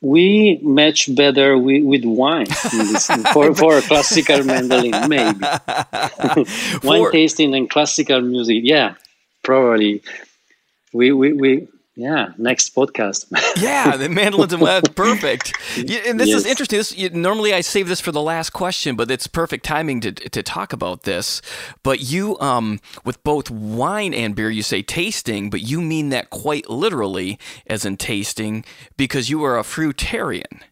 [0.00, 5.38] we match better with, with wine this, for, for classical mandolin, maybe.
[6.82, 8.94] wine For- tasting and classical music, yeah,
[9.42, 10.02] probably.
[10.92, 13.26] We, we, we yeah, next podcast.
[13.62, 15.52] Yeah, the mandolins and that's perfect.
[15.76, 16.78] Yeah, and this is interesting.
[16.78, 20.12] This, you, normally I save this for the last question, but it's perfect timing to
[20.12, 21.42] to talk about this.
[21.82, 26.30] But you, um, with both wine and beer, you say tasting, but you mean that
[26.30, 28.64] quite literally, as in tasting,
[28.96, 30.62] because you are a fruitarian.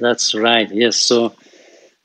[0.00, 0.70] That's right.
[0.70, 0.96] Yes.
[0.96, 1.34] So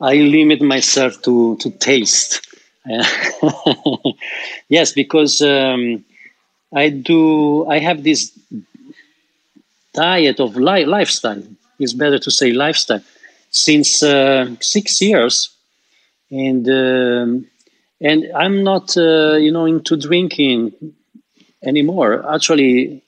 [0.01, 2.45] I limit myself to to taste.
[4.69, 6.03] yes, because um,
[6.73, 7.65] I do.
[7.67, 8.31] I have this
[9.93, 11.43] diet of li- lifestyle.
[11.79, 13.01] It's better to say lifestyle
[13.49, 15.49] since uh, six years,
[16.31, 17.47] and um,
[18.01, 20.73] and I'm not uh, you know into drinking
[21.63, 22.25] anymore.
[22.33, 23.03] Actually,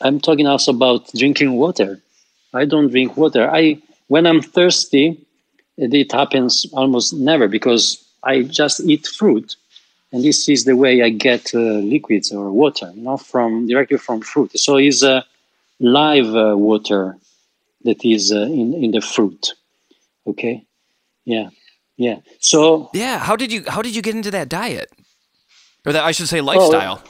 [0.00, 2.00] I'm talking also about drinking water.
[2.54, 3.50] I don't drink water.
[3.50, 5.18] I when I'm thirsty,
[5.78, 9.56] it, it happens almost never because I just eat fruit,
[10.12, 11.58] and this is the way I get uh,
[11.94, 14.58] liquids or water, you know, from directly from fruit.
[14.58, 15.22] So it's uh,
[15.78, 17.16] live uh, water
[17.84, 19.54] that is uh, in in the fruit.
[20.26, 20.64] Okay,
[21.24, 21.48] yeah,
[21.96, 22.16] yeah.
[22.40, 23.18] So Yeah.
[23.18, 24.90] How did you How did you get into that diet,
[25.86, 27.02] or that I should say lifestyle?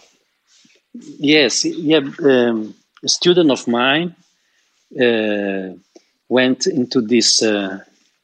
[1.18, 2.01] Yes, yeah.
[2.22, 4.14] Um, a student of mine
[5.01, 5.74] uh,
[6.28, 7.78] went into this uh,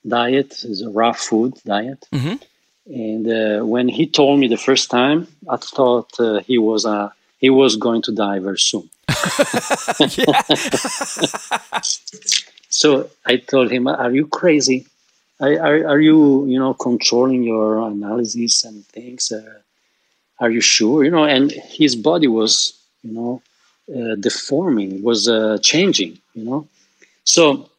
[0.07, 2.41] diet, is a raw food diet, Mhm.
[2.87, 7.11] And uh, when he told me the first time, I thought uh, he was uh,
[7.39, 8.89] he was going to die very soon.
[12.77, 14.87] So I told him, "Are you crazy?
[15.41, 19.33] Are, are, are you, you know, controlling your analysis and things?
[19.33, 19.61] Uh,
[20.41, 21.03] are you sure?
[21.03, 23.43] You know?" And his body was, you know,
[23.97, 26.19] uh, deforming, was uh, changing.
[26.35, 26.69] You know,
[27.25, 27.71] so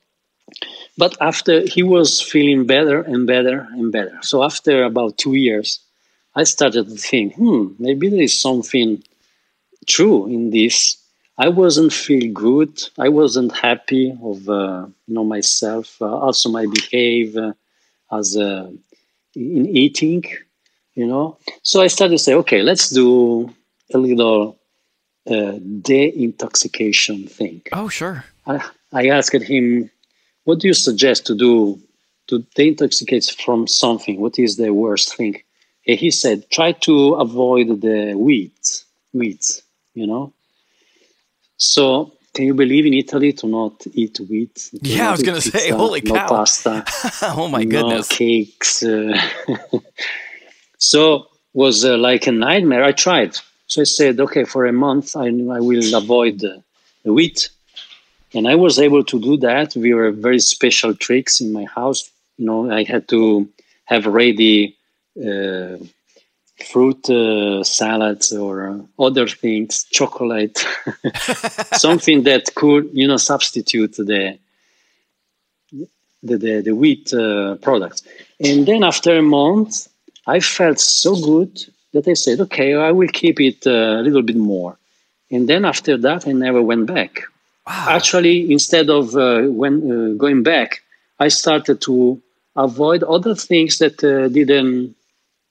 [0.97, 4.17] but after he was feeling better and better and better.
[4.21, 5.79] So after about two years,
[6.35, 9.03] I started to think, hmm, maybe there is something
[9.87, 10.97] true in this.
[11.37, 12.81] I wasn't feel good.
[12.97, 16.01] I wasn't happy of uh, you know myself.
[16.01, 17.55] Uh, also, my behavior
[18.11, 18.71] as uh,
[19.35, 20.23] in eating,
[20.95, 21.37] you know.
[21.61, 23.53] So I started to say, okay, let's do
[23.93, 24.57] a little
[25.29, 27.61] uh, de-intoxication thing.
[27.71, 28.25] Oh, sure.
[28.45, 29.91] I, I asked him,
[30.47, 31.77] what do you suggest to do
[32.27, 34.21] to deintoxicate from something?
[34.21, 35.43] What is the worst thing?
[35.81, 39.61] He said, try to avoid the wheat, wheat,
[39.93, 40.31] you know.
[41.57, 44.69] So can you believe in Italy to not eat wheat?
[44.71, 46.27] Yeah, I was going to say, holy no cow.
[46.29, 46.85] pasta.
[47.23, 48.09] oh my goodness.
[48.09, 48.83] No cakes.
[48.83, 49.19] Uh,
[50.77, 52.85] so was uh, like a nightmare.
[52.85, 53.35] I tried.
[53.67, 56.63] So I said, okay, for a month I, I will avoid the
[57.03, 57.49] wheat.
[58.33, 59.75] And I was able to do that.
[59.75, 62.09] We were very special tricks in my house.
[62.37, 63.47] You know, I had to
[63.85, 64.75] have ready
[65.17, 65.77] uh,
[66.65, 70.65] fruit uh, salads or uh, other things, chocolate,
[71.73, 74.37] something that could, you know, substitute the
[76.23, 78.01] the, the, the wheat uh, products.
[78.39, 79.87] And then after a month,
[80.25, 81.63] I felt so good
[81.93, 84.77] that I said, okay, I will keep it a little bit more.
[85.29, 87.21] And then after that, I never went back.
[87.67, 87.85] Wow.
[87.89, 90.81] Actually, instead of uh, when uh, going back,
[91.19, 92.21] I started to
[92.55, 94.95] avoid other things that uh, didn't,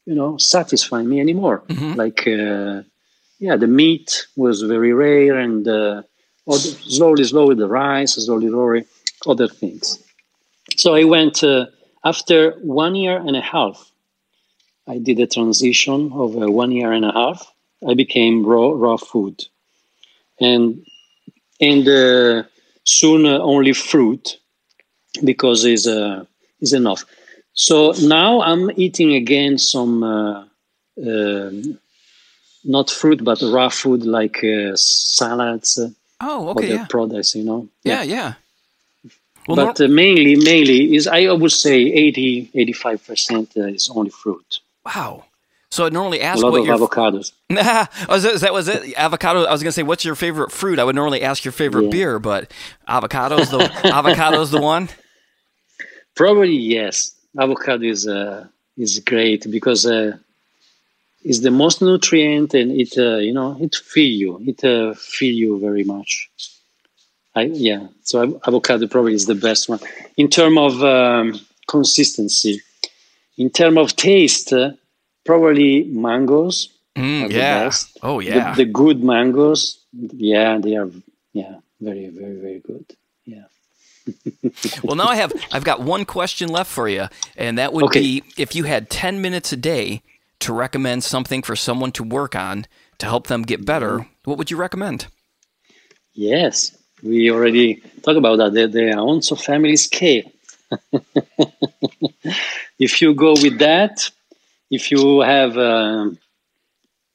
[0.07, 1.63] you know, satisfy me anymore.
[1.69, 1.97] Mhm.
[1.97, 2.83] Like, uh,
[3.39, 6.03] yeah, the meat was very rare, and uh,
[6.49, 8.87] other, slowly, slowly the rice, slowly, slowly
[9.27, 9.99] other things.
[10.77, 11.67] So I went uh,
[12.05, 13.91] after one year and a half.
[14.89, 17.39] I did a transition of uh, one year and a half.
[17.87, 19.37] I became raw raw food,
[20.41, 20.85] and
[21.61, 22.43] and uh,
[22.85, 24.39] soon uh, only fruit
[25.25, 26.25] because is uh,
[26.61, 27.05] is enough.
[27.55, 30.03] So now I'm eating again some
[32.65, 35.79] not fruit but raw food like uh, salads,
[36.21, 36.67] Oh, okay.
[36.67, 36.87] other Yeah.
[36.89, 37.35] products.
[37.35, 37.69] You know.
[37.85, 38.35] Yeah, yeah.
[39.47, 44.11] Well, but uh, mainly, mainly is I would say 80, 85 percent uh, is only
[44.11, 44.61] fruit.
[44.85, 45.25] wow.
[45.71, 47.33] So I normally ask what your avocados.
[48.09, 49.45] was that, that was it avocado.
[49.45, 50.79] I was gonna say what's your favorite fruit.
[50.79, 51.91] I would normally ask your favorite Yeah.
[51.91, 52.53] beer, but
[52.89, 54.89] avocado's the avocado's the one.
[56.15, 57.13] Probably yes.
[57.39, 58.47] Avocado is uh,
[58.79, 60.17] is great because uh,
[61.25, 64.41] it's the most nutrient and it uh, you know it fill you.
[64.47, 66.31] It uh, fill you very much.
[67.35, 69.81] I, yeah, so avocado probably is the best one
[70.17, 71.39] in terms of um,
[71.69, 72.63] consistency.
[73.37, 74.71] In terms of taste, uh,
[75.27, 76.73] probably mangoes.
[76.97, 77.71] Mm, yeah.
[78.03, 78.55] Oh yeah.
[78.55, 80.91] The, good mangoes, yeah, they are
[81.33, 82.87] yeah very very very good.
[83.27, 83.45] Yeah.
[84.85, 88.01] well, now I have I've got one question left for you, and that would Okay.
[88.01, 90.03] be if you had ten minutes a day
[90.41, 92.67] to recommend something for someone to work on
[92.99, 95.07] to help them get better, what would you recommend?
[96.15, 98.55] Yes, we already talked about that.
[98.55, 100.25] The, the Aonzo family scale.
[102.79, 104.11] if you go with that,
[104.71, 106.19] if you have, um,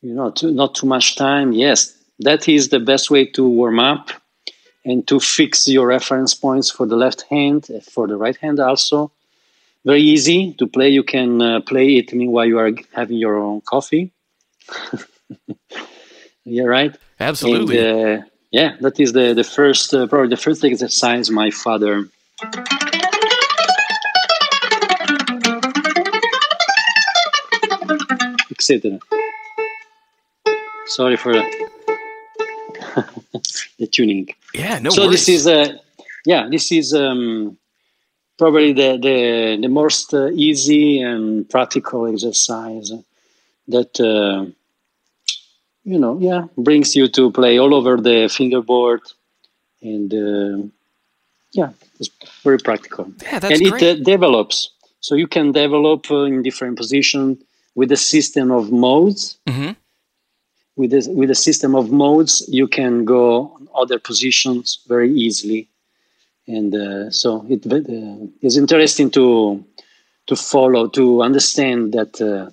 [0.01, 3.79] you know, too, not too much time, yes, that is the best way to warm
[3.79, 4.11] up
[4.85, 8.59] and to fix your reference points for the left hand, uh, for the right hand
[8.59, 9.11] also.
[9.83, 10.89] Very easy to play.
[10.89, 14.11] You can uh, play it meanwhile you are having your own coffee.
[16.45, 16.95] yeah, right.
[17.19, 17.79] Absolutely.
[17.79, 22.09] And, uh, yeah, that is the the first uh, probably the first exercise my father.
[28.71, 28.99] Etc.
[30.85, 31.33] Sorry for
[33.79, 34.29] the tuning.
[34.53, 34.79] yeah.
[34.79, 35.25] No so worries.
[35.25, 35.77] this is uh,
[36.25, 37.57] yeah, this is um,
[38.37, 42.91] probably the the the most uh, easy and practical exercise
[43.67, 44.45] that uh,
[45.83, 49.01] you know yeah brings you to play all over the fingerboard
[49.81, 50.67] and uh,
[51.51, 52.09] yeah it's
[52.43, 53.83] very practical yeah, that's and great.
[53.83, 57.37] it uh, develops so you can develop uh, in different position
[57.75, 59.75] with a system of modes Mhm.
[60.75, 65.67] with a, with a system of modes you can go on other positions very easily.
[66.47, 69.63] And uh, so it uh, is interesting to
[70.27, 72.49] to follow to understand that uh,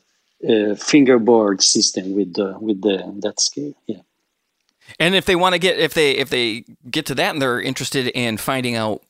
[0.47, 3.75] uh, fingerboard system with the with the that scale.
[3.87, 4.03] Yeah.
[4.99, 7.61] And if they want to get if they if they get to that and they're
[7.61, 9.03] interested in finding out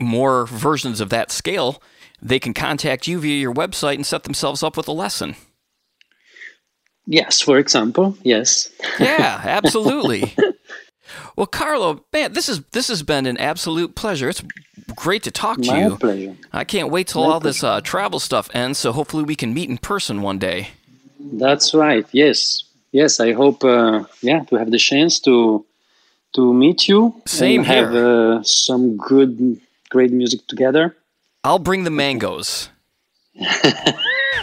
[0.00, 1.82] more versions of that scale,
[2.24, 5.36] they can contact you via your website and set themselves up with a lesson.
[7.06, 10.34] yes for example yes Yeah, absolutely.
[11.36, 14.28] Well, Carlo, man, this is this has been an absolute pleasure.
[14.28, 14.42] It's
[14.96, 15.96] great to talk to My you.
[15.96, 16.34] pleasure.
[16.52, 18.78] I can't wait till My all this uh, travel stuff ends.
[18.78, 20.68] So hopefully we can meet in person one day.
[21.18, 22.06] That's right.
[22.12, 23.20] Yes, yes.
[23.20, 25.64] I hope, uh, yeah, to have the chance to
[26.34, 29.60] to meet you Same and have uh, some good,
[29.90, 30.96] great music together.
[31.44, 32.70] I'll bring the mangoes.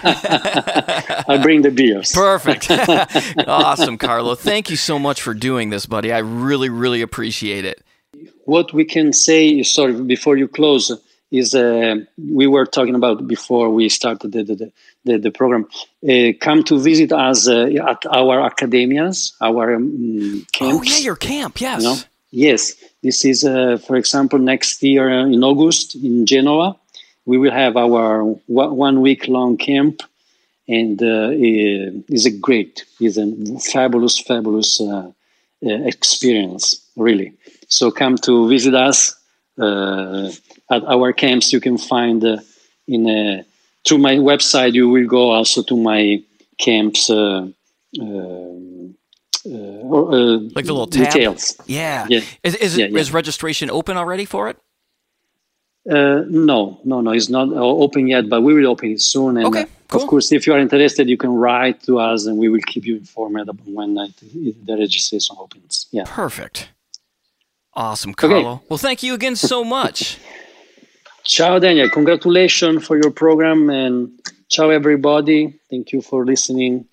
[0.04, 2.12] I'll bring the beers.
[2.14, 2.70] Perfect.
[3.48, 4.36] awesome, Carlo.
[4.36, 6.12] Thank you so much for doing this, buddy.
[6.12, 7.82] I really, really appreciate it.
[8.46, 10.92] what we can say sorry before you close
[11.32, 11.96] is uh,
[12.40, 14.72] we were talking about before we started the the,
[15.06, 15.64] the, the program
[16.10, 21.16] uh, come to visit us uh, at our academias our um, camps Oh yeah, your
[21.16, 21.62] camp.
[21.62, 21.82] Yes.
[21.82, 21.98] you know?
[22.32, 22.62] yes
[23.04, 26.76] this is uh, for example next year uh, in august in genoa
[27.32, 28.08] we will have our
[28.84, 29.96] one week long camp
[30.68, 31.30] and uh,
[32.18, 32.74] is a great
[33.08, 33.28] is a
[33.74, 35.08] fabulous fabulous uh,
[35.68, 36.66] uh, experience
[37.08, 37.30] really
[37.78, 38.98] so come to visit us
[39.66, 40.30] uh,
[40.76, 42.38] at our camps you can find uh,
[42.88, 43.44] in uh,
[43.86, 46.02] through my website you will go also to my
[46.66, 47.48] camps uh,
[48.02, 48.96] um,
[49.44, 51.06] uh, uh, Like the little tab?
[51.06, 52.06] details Yeah.
[52.10, 52.22] Yeah.
[52.44, 53.02] Is is, Yeah, yeah.
[53.02, 54.58] is registration open already for it?
[55.90, 59.38] Uh, no, no, no, it's not uh, open yet, but we will open it soon.
[59.38, 60.02] And Okay, uh, cool.
[60.04, 62.86] of course, if you are interested, you can write to us, and we will keep
[62.86, 65.88] you informed about when the registration opens.
[65.92, 66.04] Yeah.
[66.06, 66.70] Perfect.
[67.74, 68.62] Awesome, Carlo.
[68.70, 70.20] Well, thank you again so much.
[71.24, 71.90] Ciao, Daniel.
[71.90, 74.12] Congratulations for your program, and
[74.50, 75.54] ciao, everybody.
[75.70, 76.86] Thank you for listening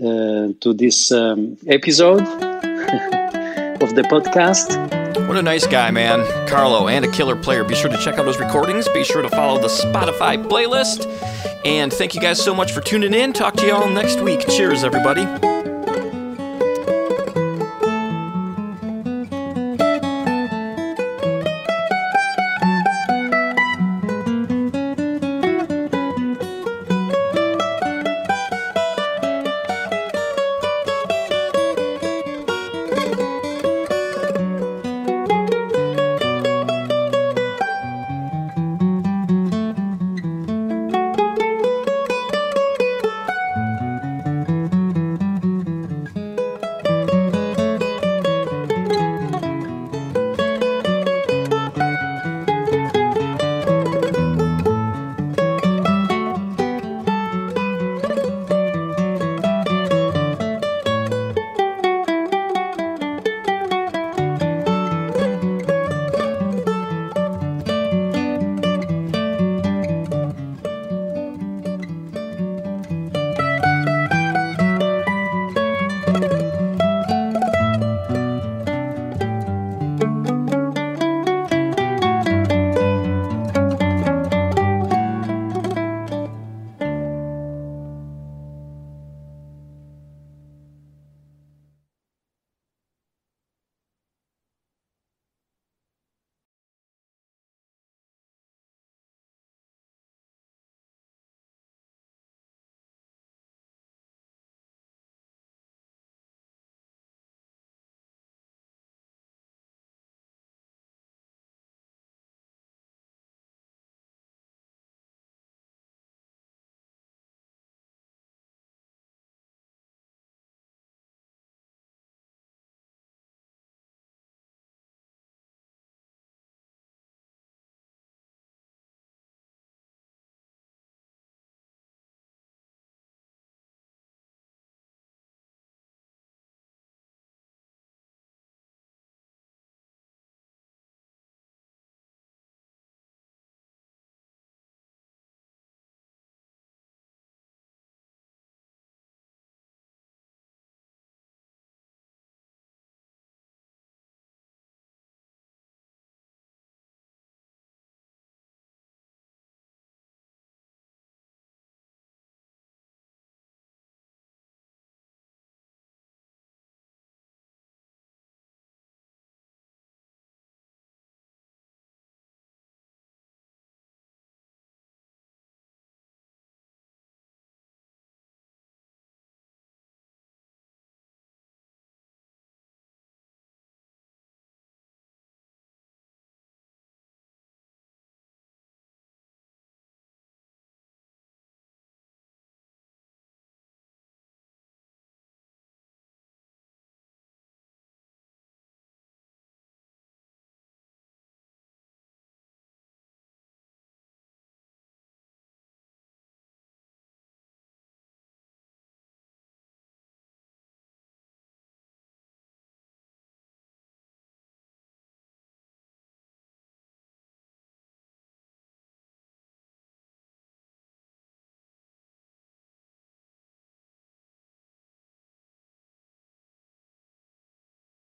[0.00, 2.20] uh, to this um, episode
[3.82, 5.05] of the podcast.
[5.24, 6.24] What a nice guy, man.
[6.46, 7.64] Carlo, and a killer player.
[7.64, 8.88] Be sure to check out his recordings.
[8.88, 11.06] Be sure to follow the Spotify playlist.
[11.64, 13.32] And thank you guys so much for tuning in.
[13.32, 14.46] Talk to you all next week.
[14.48, 15.65] Cheers, everybody.